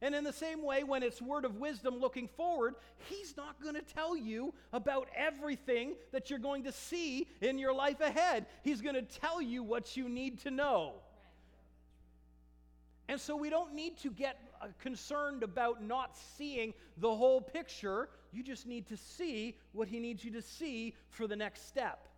[0.00, 2.74] And in the same way, when it's word of wisdom looking forward,
[3.08, 7.72] he's not going to tell you about everything that you're going to see in your
[7.72, 8.46] life ahead.
[8.62, 10.94] He's going to tell you what you need to know.
[13.08, 14.38] And so we don't need to get
[14.78, 18.08] concerned about not seeing the whole picture.
[18.32, 22.08] You just need to see what He needs you to see for the next step.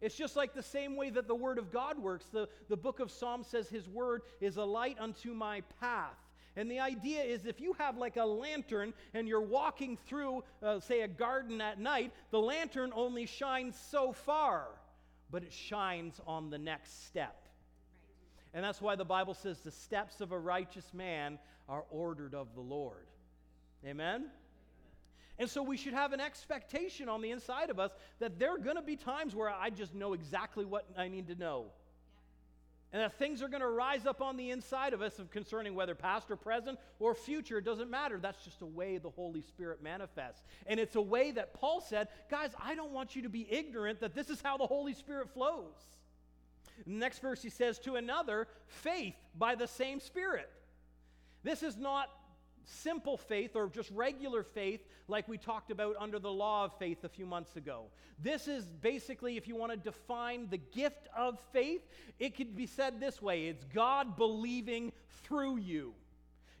[0.00, 2.26] It's just like the same way that the Word of God works.
[2.26, 6.16] The, the book of Psalms says, His Word is a light unto my path.
[6.56, 10.80] And the idea is if you have like a lantern and you're walking through, uh,
[10.80, 14.66] say, a garden at night, the lantern only shines so far,
[15.30, 17.47] but it shines on the next step.
[18.58, 21.38] And that's why the Bible says the steps of a righteous man
[21.68, 23.06] are ordered of the Lord.
[23.86, 24.24] Amen?
[25.38, 28.58] And so we should have an expectation on the inside of us that there are
[28.58, 31.66] going to be times where I just know exactly what I need to know.
[32.92, 35.94] And that things are going to rise up on the inside of us concerning whether
[35.94, 38.18] past or present or future, it doesn't matter.
[38.20, 40.42] That's just a way the Holy Spirit manifests.
[40.66, 44.00] And it's a way that Paul said, guys, I don't want you to be ignorant
[44.00, 45.76] that this is how the Holy Spirit flows.
[46.86, 50.50] Next verse, he says, To another, faith by the same Spirit.
[51.42, 52.08] This is not
[52.68, 57.04] simple faith or just regular faith like we talked about under the law of faith
[57.04, 57.84] a few months ago.
[58.22, 61.82] This is basically, if you want to define the gift of faith,
[62.18, 64.92] it could be said this way it's God believing
[65.22, 65.94] through you.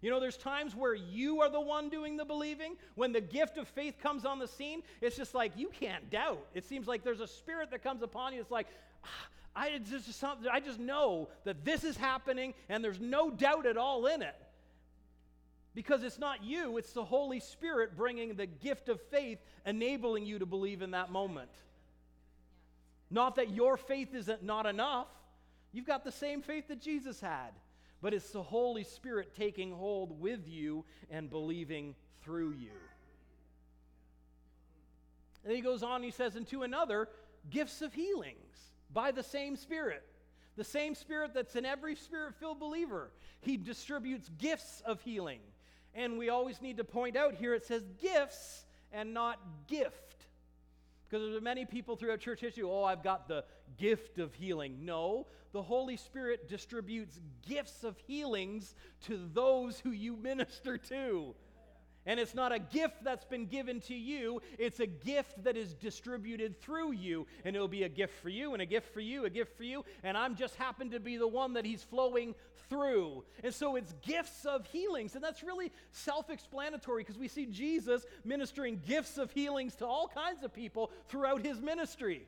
[0.00, 2.76] You know, there's times where you are the one doing the believing.
[2.94, 6.46] When the gift of faith comes on the scene, it's just like you can't doubt.
[6.54, 8.40] It seems like there's a spirit that comes upon you.
[8.40, 8.68] It's like,
[9.04, 9.08] ah,
[9.58, 14.06] I just, I just know that this is happening and there's no doubt at all
[14.06, 14.36] in it.
[15.74, 20.38] Because it's not you, it's the Holy Spirit bringing the gift of faith, enabling you
[20.38, 21.50] to believe in that moment.
[23.10, 25.08] Not that your faith isn't not enough.
[25.72, 27.50] You've got the same faith that Jesus had.
[28.00, 32.70] But it's the Holy Spirit taking hold with you and believing through you.
[35.44, 37.08] And he goes on, he says, and to another,
[37.50, 40.02] gifts of healings by the same Spirit.
[40.56, 43.10] The same Spirit that's in every spirit filled believer.
[43.40, 45.40] He distributes gifts of healing.
[45.94, 50.26] And we always need to point out here it says gifts and not gift.
[51.08, 53.44] Because there are many people throughout church history, oh, I've got the
[53.78, 54.78] gift of healing.
[54.82, 57.18] No, the Holy Spirit distributes
[57.48, 58.74] gifts of healings
[59.06, 61.34] to those who you minister to.
[62.08, 65.74] And it's not a gift that's been given to you, it's a gift that is
[65.74, 67.26] distributed through you.
[67.44, 69.62] And it'll be a gift for you, and a gift for you, a gift for
[69.62, 69.84] you.
[70.02, 72.34] And I'm just happen to be the one that he's flowing
[72.70, 73.24] through.
[73.44, 75.16] And so it's gifts of healings.
[75.16, 80.08] And that's really self explanatory because we see Jesus ministering gifts of healings to all
[80.08, 82.26] kinds of people throughout his ministry.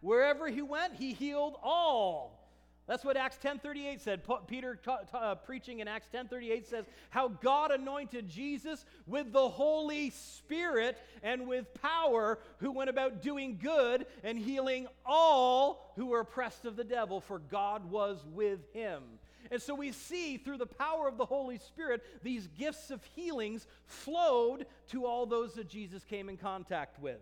[0.00, 2.41] Wherever he went, he healed all.
[2.86, 4.22] That's what Acts 10:38 said.
[4.48, 4.78] Peter
[5.14, 11.46] uh, preaching in Acts 10:38 says how God anointed Jesus with the Holy Spirit and
[11.46, 16.84] with power who went about doing good and healing all who were oppressed of the
[16.84, 19.02] devil for God was with him.
[19.50, 23.66] And so we see through the power of the Holy Spirit these gifts of healings
[23.84, 27.20] flowed to all those that Jesus came in contact with.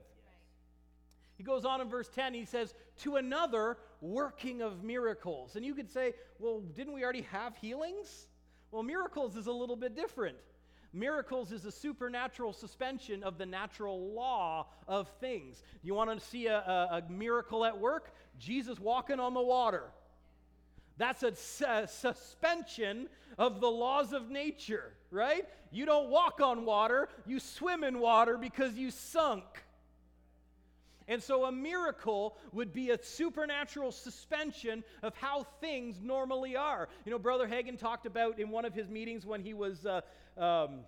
[1.40, 5.56] He goes on in verse 10, he says, To another, working of miracles.
[5.56, 8.28] And you could say, Well, didn't we already have healings?
[8.70, 10.36] Well, miracles is a little bit different.
[10.92, 15.62] Miracles is a supernatural suspension of the natural law of things.
[15.82, 18.12] You want to see a, a, a miracle at work?
[18.38, 19.84] Jesus walking on the water.
[20.98, 21.32] That's a,
[21.66, 25.48] a suspension of the laws of nature, right?
[25.70, 29.44] You don't walk on water, you swim in water because you sunk.
[31.10, 36.88] And so a miracle would be a supernatural suspension of how things normally are.
[37.04, 40.02] You know, Brother Hagin talked about in one of his meetings when he was uh,
[40.38, 40.82] um,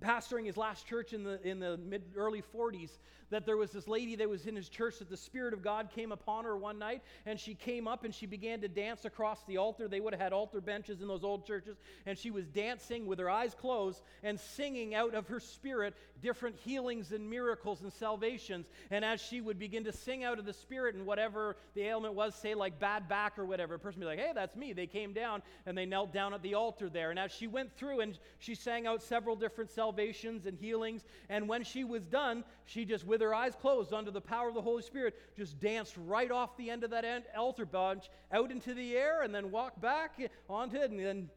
[0.00, 2.90] pastoring his last church in the, in the mid early 40s
[3.30, 5.90] that there was this lady that was in his church that the Spirit of God
[5.94, 9.42] came upon her one night, and she came up and she began to dance across
[9.44, 9.88] the altar.
[9.88, 11.76] They would have had altar benches in those old churches,
[12.06, 16.56] and she was dancing with her eyes closed and singing out of her spirit different
[16.56, 18.66] healings and miracles and salvations.
[18.90, 22.14] And as she would begin to sing out of the Spirit and whatever the ailment
[22.14, 24.72] was, say like bad back or whatever, a person would be like, hey, that's me.
[24.72, 27.10] They came down and they knelt down at the altar there.
[27.10, 31.48] And as she went through and she sang out several different salvations and healings, and
[31.48, 34.54] when she was done, she just, with with her eyes closed under the power of
[34.54, 37.04] the Holy Spirit, just danced right off the end of that
[37.36, 40.18] altar bench out into the air and then walked back
[40.48, 41.28] onto it and then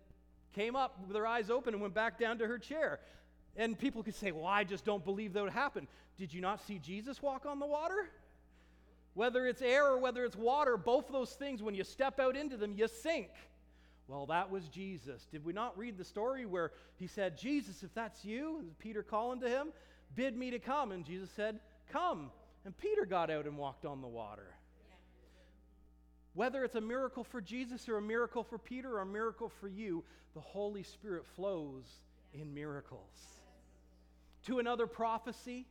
[0.53, 2.99] came up with her eyes open and went back down to her chair.
[3.57, 5.87] And people could say, Well, I just don't believe that would happen.
[6.17, 8.09] Did you not see Jesus walk on the water?
[9.13, 12.55] Whether it's air or whether it's water, both those things, when you step out into
[12.55, 13.29] them, you sink.
[14.07, 15.27] Well, that was Jesus.
[15.31, 19.39] Did we not read the story where he said, Jesus, if that's you, Peter calling
[19.41, 19.67] to him,
[20.15, 20.91] bid me to come?
[20.91, 21.59] And Jesus said,
[21.93, 22.31] Come.
[22.65, 24.55] And Peter got out and walked on the water.
[26.33, 29.67] Whether it's a miracle for Jesus or a miracle for Peter or a miracle for
[29.67, 31.83] you, the Holy Spirit flows
[32.33, 33.27] in miracles.
[34.47, 35.67] To another prophecy,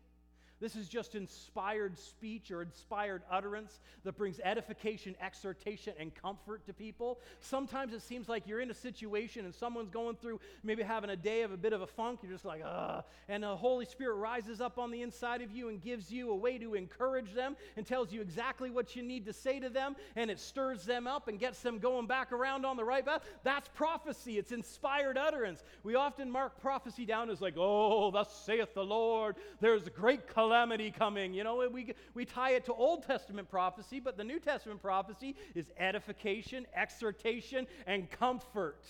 [0.63, 6.73] this is just inspired speech or inspired utterance that brings edification, exhortation, and comfort to
[6.73, 7.19] people.
[7.41, 11.17] Sometimes it seems like you're in a situation and someone's going through maybe having a
[11.17, 12.21] day of a bit of a funk.
[12.23, 13.03] You're just like, ah.
[13.29, 16.37] And the Holy Spirit rises up on the inside of you and gives you a
[16.37, 19.97] way to encourage them and tells you exactly what you need to say to them.
[20.15, 23.23] And it stirs them up and gets them going back around on the right path.
[23.43, 24.39] That's prophecy.
[24.39, 25.65] It's inspired utterance.
[25.83, 29.35] We often mark prophecy down as like, oh, thus saith the Lord.
[29.59, 31.33] There's great calamity calamity coming.
[31.33, 35.35] You know, we, we tie it to Old Testament prophecy, but the New Testament prophecy
[35.55, 38.85] is edification, exhortation, and comfort.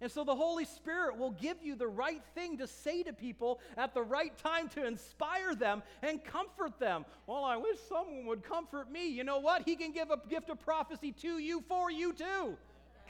[0.00, 3.60] And so the Holy Spirit will give you the right thing to say to people
[3.76, 7.04] at the right time to inspire them and comfort them.
[7.28, 9.08] Well, I wish someone would comfort me.
[9.08, 9.62] You know what?
[9.62, 12.56] He can give a gift of prophecy to you for you too.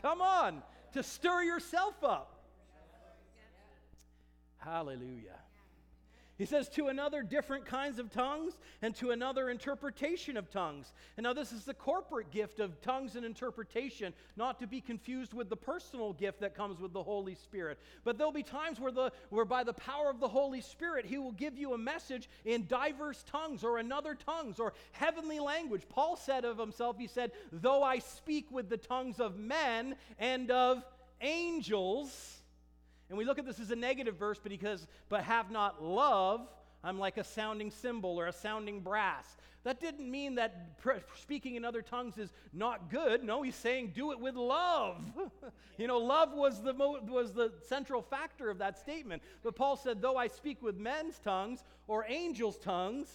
[0.03, 2.39] Come on, to stir yourself up.
[4.59, 5.39] Hallelujah.
[6.39, 10.93] He says, to another, different kinds of tongues, and to another, interpretation of tongues.
[11.17, 15.33] And now, this is the corporate gift of tongues and interpretation, not to be confused
[15.33, 17.79] with the personal gift that comes with the Holy Spirit.
[18.05, 21.17] But there'll be times where, the, where by the power of the Holy Spirit, He
[21.17, 25.83] will give you a message in diverse tongues or another tongues or heavenly language.
[25.89, 30.51] Paul said of himself, He said, Though I speak with the tongues of men and
[30.51, 30.85] of
[31.23, 32.43] angels,
[33.09, 36.49] and we look at this as a negative verse because, but have not love,
[36.83, 39.37] I'm like a sounding cymbal or a sounding brass.
[39.65, 40.79] That didn't mean that
[41.21, 43.25] speaking in other tongues is not good.
[43.25, 44.99] No, he's saying do it with love.
[45.79, 49.23] you know, love was the, mo- was the central factor of that statement.
[49.43, 53.09] But Paul said, though I speak with men's tongues or angels' tongues,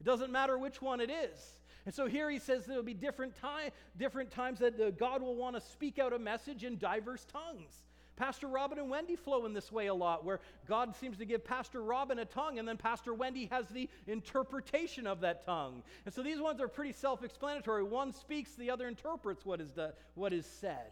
[0.00, 1.38] it doesn't matter which one it is.
[1.84, 5.20] And so here he says there will be different, time, different times that uh, God
[5.20, 7.84] will want to speak out a message in diverse tongues.
[8.16, 11.44] Pastor Robin and Wendy flow in this way a lot, where God seems to give
[11.44, 15.82] Pastor Robin a tongue, and then Pastor Wendy has the interpretation of that tongue.
[16.04, 17.82] And so these ones are pretty self explanatory.
[17.82, 20.90] One speaks, the other interprets what is, the, what is said.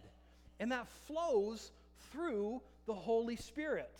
[0.58, 1.70] And that flows
[2.10, 3.96] through the Holy Spirit.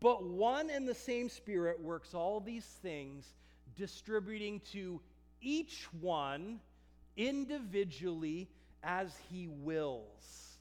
[0.00, 3.24] But one and the same Spirit works all these things,
[3.76, 5.00] distributing to
[5.40, 6.60] each one
[7.16, 8.48] individually
[8.82, 10.51] as he wills.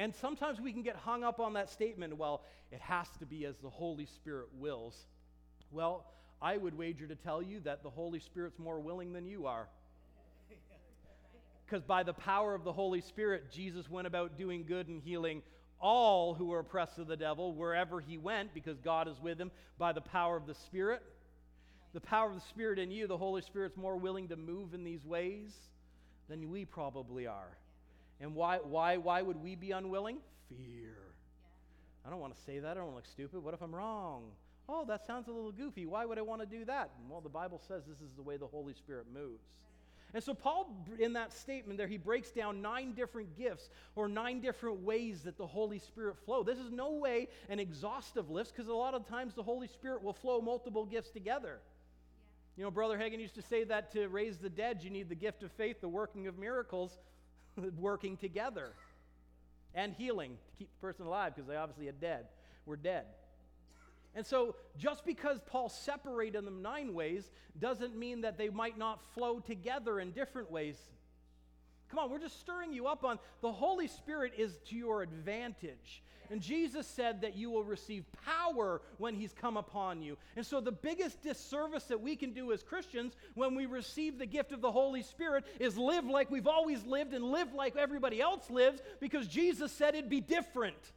[0.00, 2.40] And sometimes we can get hung up on that statement, well,
[2.72, 4.96] it has to be as the Holy Spirit wills.
[5.70, 6.06] Well,
[6.40, 9.68] I would wager to tell you that the Holy Spirit's more willing than you are.
[11.66, 15.42] Because by the power of the Holy Spirit, Jesus went about doing good and healing
[15.78, 19.50] all who were oppressed of the devil wherever he went, because God is with him
[19.78, 21.02] by the power of the Spirit.
[21.92, 24.82] The power of the Spirit in you, the Holy Spirit's more willing to move in
[24.82, 25.54] these ways
[26.30, 27.58] than we probably are.
[28.20, 30.18] And why, why, why would we be unwilling?
[30.48, 30.58] Fear.
[30.58, 32.06] Yeah.
[32.06, 32.72] I don't want to say that.
[32.72, 33.42] I don't want to look stupid.
[33.42, 34.24] What if I'm wrong?
[34.68, 35.86] Oh, that sounds a little goofy.
[35.86, 36.90] Why would I want to do that?
[37.08, 39.42] Well, the Bible says this is the way the Holy Spirit moves.
[40.12, 44.40] And so, Paul, in that statement there, he breaks down nine different gifts or nine
[44.40, 46.42] different ways that the Holy Spirit flow.
[46.42, 50.02] This is no way an exhaustive list because a lot of times the Holy Spirit
[50.02, 51.60] will flow multiple gifts together.
[51.60, 52.58] Yeah.
[52.58, 55.14] You know, Brother Hagin used to say that to raise the dead, you need the
[55.14, 56.98] gift of faith, the working of miracles,
[57.78, 58.72] working together
[59.74, 62.26] and healing to keep the person alive because they obviously are dead.
[62.66, 63.06] We're dead.
[64.14, 69.00] And so, just because Paul separated them nine ways doesn't mean that they might not
[69.14, 70.76] flow together in different ways.
[71.90, 76.02] Come on, we're just stirring you up on the Holy Spirit is to your advantage.
[76.30, 80.16] And Jesus said that you will receive power when He's come upon you.
[80.36, 84.26] And so, the biggest disservice that we can do as Christians when we receive the
[84.26, 88.20] gift of the Holy Spirit is live like we've always lived and live like everybody
[88.20, 90.92] else lives because Jesus said it'd be different.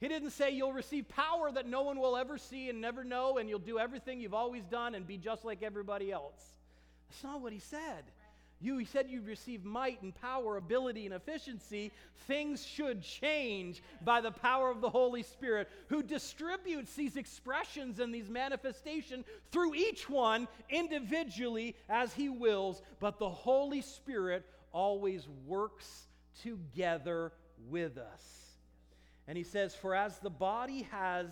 [0.00, 3.38] He didn't say you'll receive power that no one will ever see and never know,
[3.38, 6.52] and you'll do everything you've always done and be just like everybody else.
[7.08, 8.04] That's not what he said.
[8.64, 11.92] You he said you receive might and power, ability and efficiency.
[12.26, 18.14] Things should change by the power of the Holy Spirit, who distributes these expressions and
[18.14, 22.80] these manifestations through each one individually as he wills.
[23.00, 26.06] But the Holy Spirit always works
[26.42, 27.32] together
[27.68, 28.22] with us.
[29.28, 31.26] And he says, For as the body has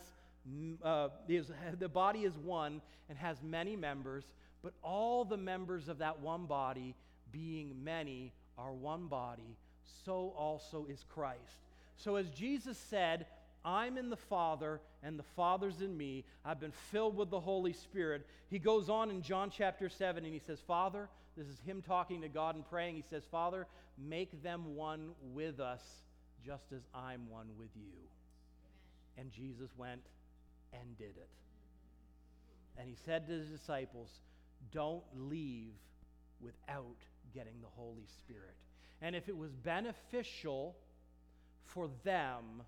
[0.85, 4.25] uh, is, the body is one and has many members,
[4.63, 6.95] but all the members of that one body
[7.33, 9.57] being many, are one body,
[10.05, 11.41] so also is Christ.
[11.97, 13.27] So, as Jesus said,
[13.65, 16.25] I'm in the Father, and the Father's in me.
[16.45, 18.27] I've been filled with the Holy Spirit.
[18.49, 22.21] He goes on in John chapter 7 and he says, Father, This is him talking
[22.23, 22.97] to God and praying.
[22.97, 23.67] He says, Father,
[23.97, 25.83] make them one with us,
[26.45, 27.93] just as I'm one with you.
[29.17, 30.03] And Jesus went
[30.73, 31.29] and did it.
[32.79, 34.09] And he said to his disciples,
[34.73, 35.73] Don't leave
[36.41, 36.97] without
[37.35, 38.55] getting the Holy Spirit.
[39.01, 40.77] And if it was beneficial
[41.65, 42.63] for them,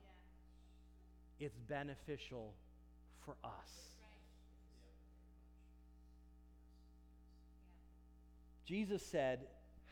[1.39, 2.53] it's beneficial
[3.25, 3.85] for us.
[8.65, 9.41] Jesus said,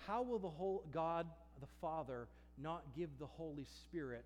[0.06, 1.26] How will the whole God
[1.60, 2.26] the Father
[2.58, 4.24] not give the Holy Spirit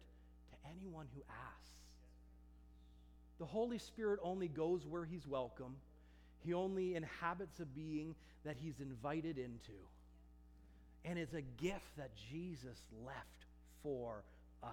[0.51, 1.71] to anyone who asks?
[3.39, 5.77] The Holy Spirit only goes where he's welcome.
[6.45, 9.73] He only inhabits a being that he's invited into.
[11.07, 13.47] And it's a gift that Jesus left
[13.83, 14.25] for
[14.63, 14.71] us.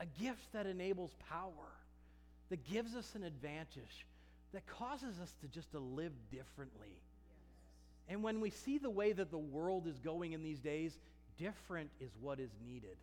[0.00, 1.70] A gift that enables power,
[2.48, 4.06] that gives us an advantage,
[4.52, 7.00] that causes us to just to live differently.
[8.08, 10.98] And when we see the way that the world is going in these days,
[11.38, 12.96] different is what is needed.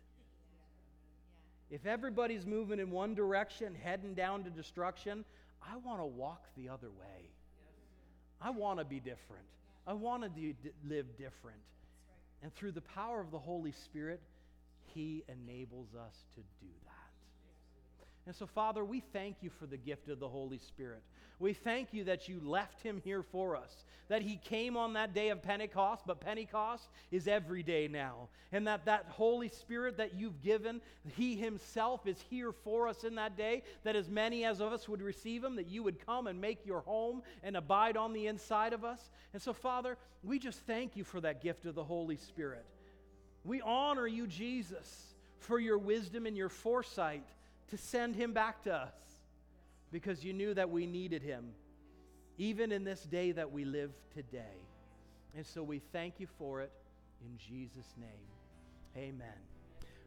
[1.70, 5.24] If everybody's moving in one direction, heading down to destruction,
[5.62, 7.28] I want to walk the other way.
[8.40, 9.44] I want to be different.
[9.86, 10.54] I want to do,
[10.88, 11.58] live different.
[12.42, 14.20] And through the power of the Holy Spirit,
[14.94, 16.90] He enables us to do that.
[18.26, 21.02] And so, Father, we thank you for the gift of the Holy Spirit.
[21.44, 25.12] We thank you that you left him here for us, that he came on that
[25.12, 28.28] day of Pentecost, but Pentecost is every day now.
[28.50, 30.80] And that that Holy Spirit that you've given,
[31.14, 34.88] he himself is here for us in that day, that as many as of us
[34.88, 38.26] would receive him, that you would come and make your home and abide on the
[38.26, 39.10] inside of us.
[39.34, 42.64] And so, Father, we just thank you for that gift of the Holy Spirit.
[43.44, 47.28] We honor you, Jesus, for your wisdom and your foresight
[47.68, 48.94] to send him back to us
[49.94, 51.44] because you knew that we needed him,
[52.36, 54.58] even in this day that we live today.
[55.36, 56.72] And so we thank you for it
[57.20, 58.96] in Jesus' name.
[58.96, 59.38] Amen.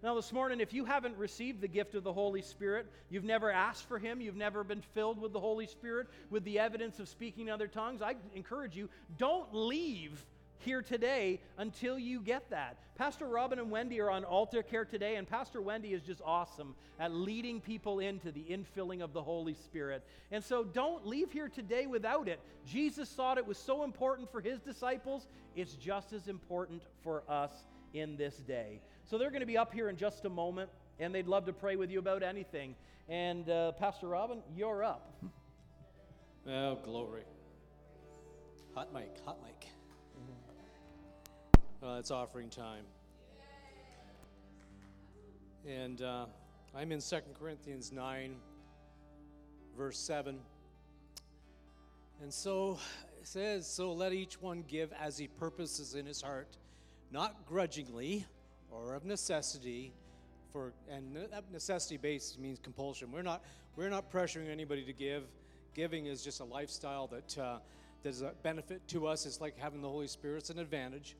[0.04, 3.50] Now, this morning, if you haven't received the gift of the Holy Spirit, you've never
[3.50, 7.08] asked for Him, you've never been filled with the Holy Spirit with the evidence of
[7.08, 10.26] speaking other tongues, I encourage you don't leave
[10.60, 12.78] here today until you get that.
[12.96, 16.76] Pastor Robin and Wendy are on altar care today, and Pastor Wendy is just awesome
[17.00, 20.04] at leading people into the infilling of the Holy Spirit.
[20.32, 22.40] And so don't leave here today without it.
[22.66, 27.52] Jesus thought it was so important for his disciples, it's just as important for us
[27.94, 28.82] in this day.
[29.06, 31.54] So they're going to be up here in just a moment, and they'd love to
[31.54, 32.76] pray with you about anything.
[33.08, 35.14] And uh, Pastor Robin, you're up.
[36.50, 37.24] Oh, glory.
[38.74, 39.68] Hot mic, hot mic.
[41.88, 42.84] Uh, it's offering time.
[45.66, 46.26] And uh,
[46.76, 48.36] I'm in 2 Corinthians 9,
[49.78, 50.38] verse 7.
[52.22, 52.78] And so
[53.22, 56.58] it says, So let each one give as he purposes in his heart,
[57.10, 58.26] not grudgingly
[58.70, 59.94] or of necessity.
[60.52, 61.18] For, and
[61.54, 63.14] necessity based means compulsion.
[63.14, 63.46] We're not,
[63.78, 65.24] we're not pressuring anybody to give.
[65.74, 67.60] Giving is just a lifestyle that, uh,
[68.04, 69.26] that is a benefit to us.
[69.26, 71.16] It's like having the Holy Spirit, it's an advantage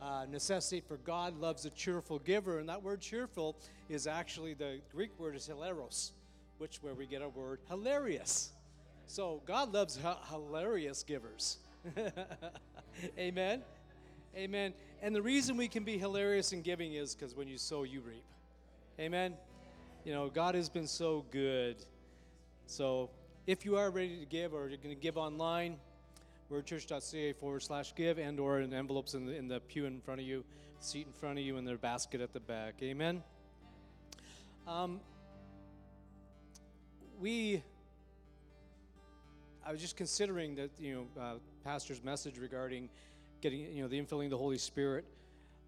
[0.00, 2.58] uh, necessity for God loves a cheerful giver.
[2.58, 3.56] And that word cheerful
[3.88, 6.12] is actually the Greek word is hilaros,
[6.58, 8.50] which where we get our word hilarious.
[9.06, 9.98] So God loves
[10.30, 11.58] hilarious givers.
[13.18, 13.62] Amen.
[14.36, 14.72] Amen.
[15.02, 18.00] And the reason we can be hilarious in giving is because when you sow, you
[18.00, 18.24] reap.
[18.98, 19.34] Amen.
[20.04, 21.76] You know, God has been so good.
[22.66, 23.10] So
[23.46, 25.76] if you are ready to give or you're going to give online,
[26.50, 30.20] wordchurch.ca forward slash give and or in envelopes in the, in the pew in front
[30.20, 30.44] of you,
[30.80, 32.74] seat in front of you, and their basket at the back.
[32.82, 33.22] Amen.
[34.66, 35.00] Um,
[37.20, 37.62] we,
[39.64, 41.34] I was just considering that, you know, uh,
[41.64, 42.88] pastor's message regarding
[43.40, 45.04] getting, you know, the infilling of the Holy Spirit.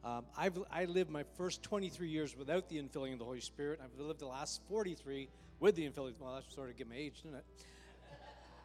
[0.05, 3.80] Um, I've I lived my first 23 years without the infilling of the Holy Spirit.
[3.83, 5.28] I've lived the last 43
[5.61, 6.14] with the infilling.
[6.18, 7.45] Well, that's sort of give my age, doesn't it?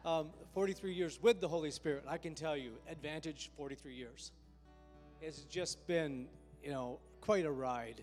[0.08, 4.32] Um, 43 years with the Holy Spirit, I can tell you, advantage 43 years.
[5.20, 6.28] It's just been,
[6.64, 8.02] you know, quite a ride.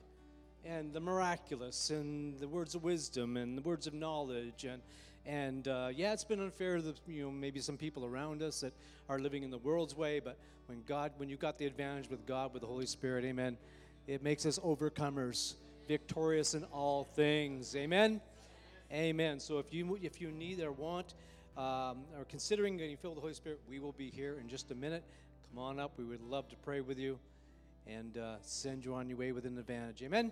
[0.63, 4.81] And the miraculous, and the words of wisdom, and the words of knowledge, and
[5.27, 8.73] and uh, yeah, it's been unfair to you know maybe some people around us that
[9.07, 10.19] are living in the world's way.
[10.19, 13.57] But when God, when you got the advantage with God, with the Holy Spirit, Amen,
[14.07, 15.53] it makes us overcomers,
[15.87, 17.75] victorious in all things.
[17.75, 18.21] Amen,
[18.91, 19.39] Amen.
[19.39, 21.13] So if you if you need or want
[21.57, 24.71] um, are considering getting filled with the Holy Spirit, we will be here in just
[24.71, 25.03] a minute.
[25.49, 25.93] Come on up.
[25.97, 27.17] We would love to pray with you
[27.87, 30.01] and uh, send you on your way with an advantage.
[30.03, 30.31] Amen?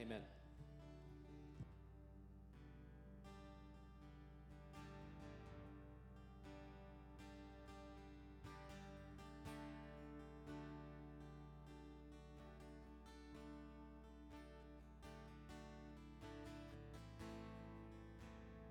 [0.00, 0.20] Amen.